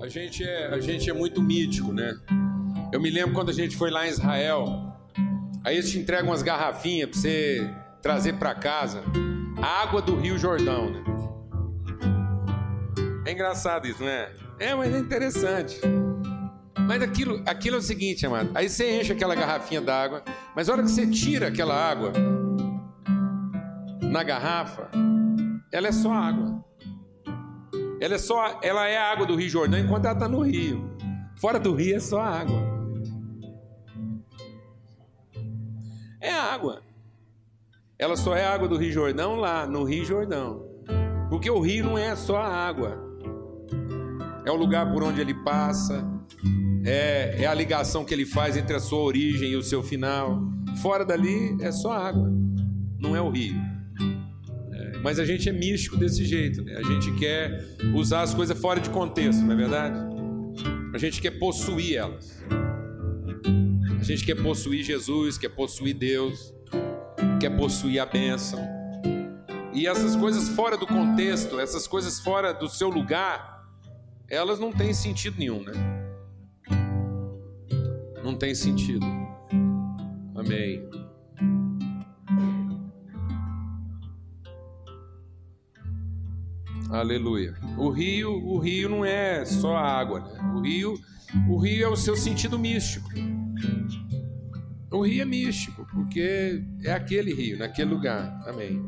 [0.00, 2.14] A gente é, a gente é muito mítico, né?
[2.92, 4.96] Eu me lembro quando a gente foi lá em Israel,
[5.64, 7.68] aí eles te entregam umas garrafinhas para você
[8.00, 9.02] trazer para casa.
[9.60, 11.02] A água do Rio Jordão, né?
[13.26, 14.32] É engraçado isso, não é?
[14.60, 15.80] É, mas é interessante.
[16.88, 18.48] Mas aquilo, aquilo é o seguinte, amado.
[18.54, 20.22] Aí você enche aquela garrafinha d'água,
[20.56, 22.14] mas a hora que você tira aquela água
[24.10, 24.88] na garrafa,
[25.70, 26.64] ela é só água.
[28.00, 30.96] Ela é só, ela é a água do Rio Jordão enquanto ela está no rio.
[31.36, 32.58] Fora do rio é só água.
[36.22, 36.80] É água.
[37.98, 40.64] Ela só é água do Rio Jordão lá, no Rio Jordão.
[41.28, 42.96] Porque o rio não é só a água.
[44.46, 46.02] É o lugar por onde ele passa,
[46.88, 50.40] é, é a ligação que ele faz entre a sua origem e o seu final.
[50.80, 52.32] Fora dali é só água,
[52.98, 53.60] não é o rio.
[55.02, 56.76] Mas a gente é místico desse jeito, né?
[56.76, 57.62] A gente quer
[57.94, 59.98] usar as coisas fora de contexto, não é verdade?
[60.92, 62.42] A gente quer possuir elas.
[64.00, 66.54] A gente quer possuir Jesus, quer possuir Deus,
[67.38, 68.60] quer possuir a bênção.
[69.74, 73.62] E essas coisas fora do contexto, essas coisas fora do seu lugar,
[74.28, 75.97] elas não têm sentido nenhum, né?
[78.28, 79.06] Não tem sentido.
[80.34, 80.86] Amém.
[86.90, 87.54] Aleluia.
[87.78, 90.52] O rio, o rio não é só água, né?
[90.54, 91.00] O rio,
[91.48, 93.08] o rio é o seu sentido místico.
[94.90, 98.46] O rio é místico, porque é aquele rio, naquele lugar.
[98.46, 98.78] Amém.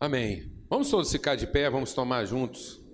[0.00, 0.50] Amém.
[0.70, 2.87] Vamos todos ficar de pé, vamos tomar juntos.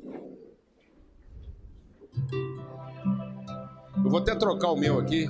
[4.05, 5.29] Eu vou até trocar o meu aqui.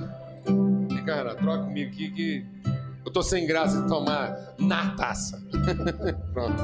[1.05, 2.47] Cá, Renato, troca comigo aqui que
[3.05, 5.43] eu tô sem graça de tomar na taça.
[6.33, 6.63] Pronto.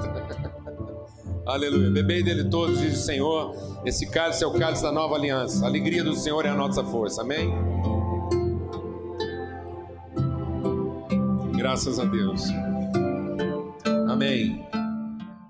[1.46, 1.90] Aleluia.
[1.90, 3.54] Bebei dele todos, diz o Senhor.
[3.84, 5.64] Esse cálice é o cálice da nova aliança.
[5.64, 7.20] A alegria do Senhor é a nossa força.
[7.22, 7.52] Amém?
[11.56, 12.42] Graças a Deus.
[14.08, 14.66] Amém.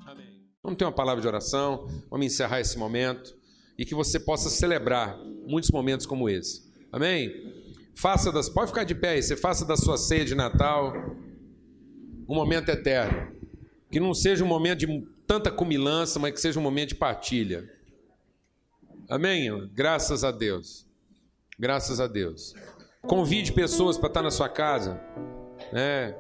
[0.05, 0.45] Amém.
[0.63, 1.87] Vamos ter uma palavra de oração.
[2.11, 3.40] Vamos encerrar esse momento.
[3.81, 6.71] E que você possa celebrar muitos momentos como esse.
[6.93, 7.33] Amém?
[7.95, 10.93] Faça das, pode ficar de pé aí, você faça da sua ceia de Natal
[12.29, 13.33] um momento eterno.
[13.91, 17.71] Que não seja um momento de tanta cumilança, mas que seja um momento de partilha.
[19.09, 19.49] Amém?
[19.73, 20.87] Graças a Deus.
[21.59, 22.55] Graças a Deus.
[23.07, 25.01] Convide pessoas para estar na sua casa.
[25.73, 26.15] Né?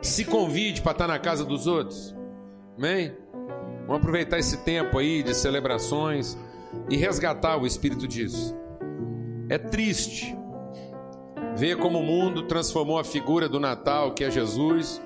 [0.00, 2.16] Se convide para estar na casa dos outros.
[2.78, 3.14] Amém?
[3.80, 6.38] Vamos aproveitar esse tempo aí de celebrações
[6.88, 8.56] e resgatar o espírito disso.
[9.48, 10.36] É triste
[11.54, 15.02] Ver como o mundo transformou a figura do Natal, que é Jesus,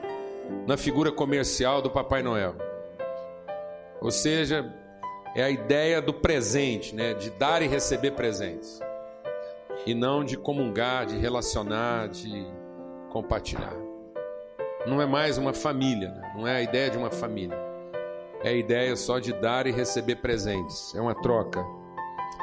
[0.67, 2.55] na figura comercial do Papai Noel.
[4.01, 4.73] Ou seja,
[5.35, 7.15] é a ideia do presente, né?
[7.15, 8.79] de dar e receber presentes.
[9.87, 12.47] E não de comungar, de relacionar, de
[13.11, 13.75] compartilhar.
[14.87, 16.33] Não é mais uma família, né?
[16.37, 17.59] não é a ideia de uma família.
[18.45, 20.95] É a ideia só de dar e receber presentes.
[20.95, 21.65] É uma troca.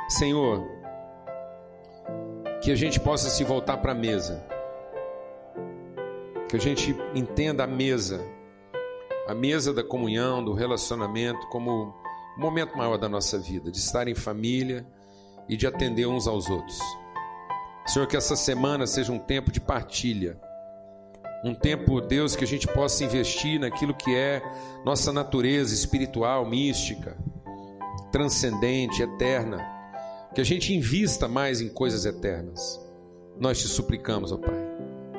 [0.09, 0.67] Senhor,
[2.59, 4.43] que a gente possa se voltar para a mesa,
[6.49, 8.19] que a gente entenda a mesa,
[9.27, 11.93] a mesa da comunhão, do relacionamento, como
[12.35, 14.83] o momento maior da nossa vida, de estar em família
[15.47, 16.79] e de atender uns aos outros.
[17.85, 20.39] Senhor, que essa semana seja um tempo de partilha,
[21.43, 24.41] Um tempo, Deus, que a gente possa investir naquilo que é
[24.85, 27.17] nossa natureza espiritual, mística,
[28.11, 29.57] transcendente, eterna.
[30.35, 32.79] Que a gente invista mais em coisas eternas.
[33.39, 34.71] Nós te suplicamos, ó Pai,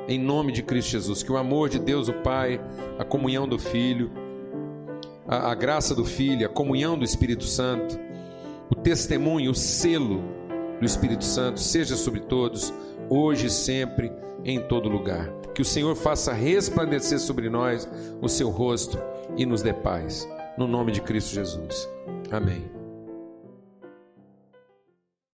[0.07, 2.59] em nome de Cristo Jesus, que o amor de Deus, o Pai,
[2.97, 4.09] a comunhão do Filho,
[5.27, 7.99] a, a graça do Filho, a comunhão do Espírito Santo,
[8.69, 10.23] o testemunho, o selo
[10.79, 12.73] do Espírito Santo seja sobre todos,
[13.09, 14.11] hoje e sempre,
[14.45, 15.42] em todo lugar.
[15.53, 17.87] Que o Senhor faça resplandecer sobre nós
[18.21, 18.97] o seu rosto
[19.37, 20.27] e nos dê paz.
[20.57, 21.87] No nome de Cristo Jesus.
[22.31, 22.82] Amém.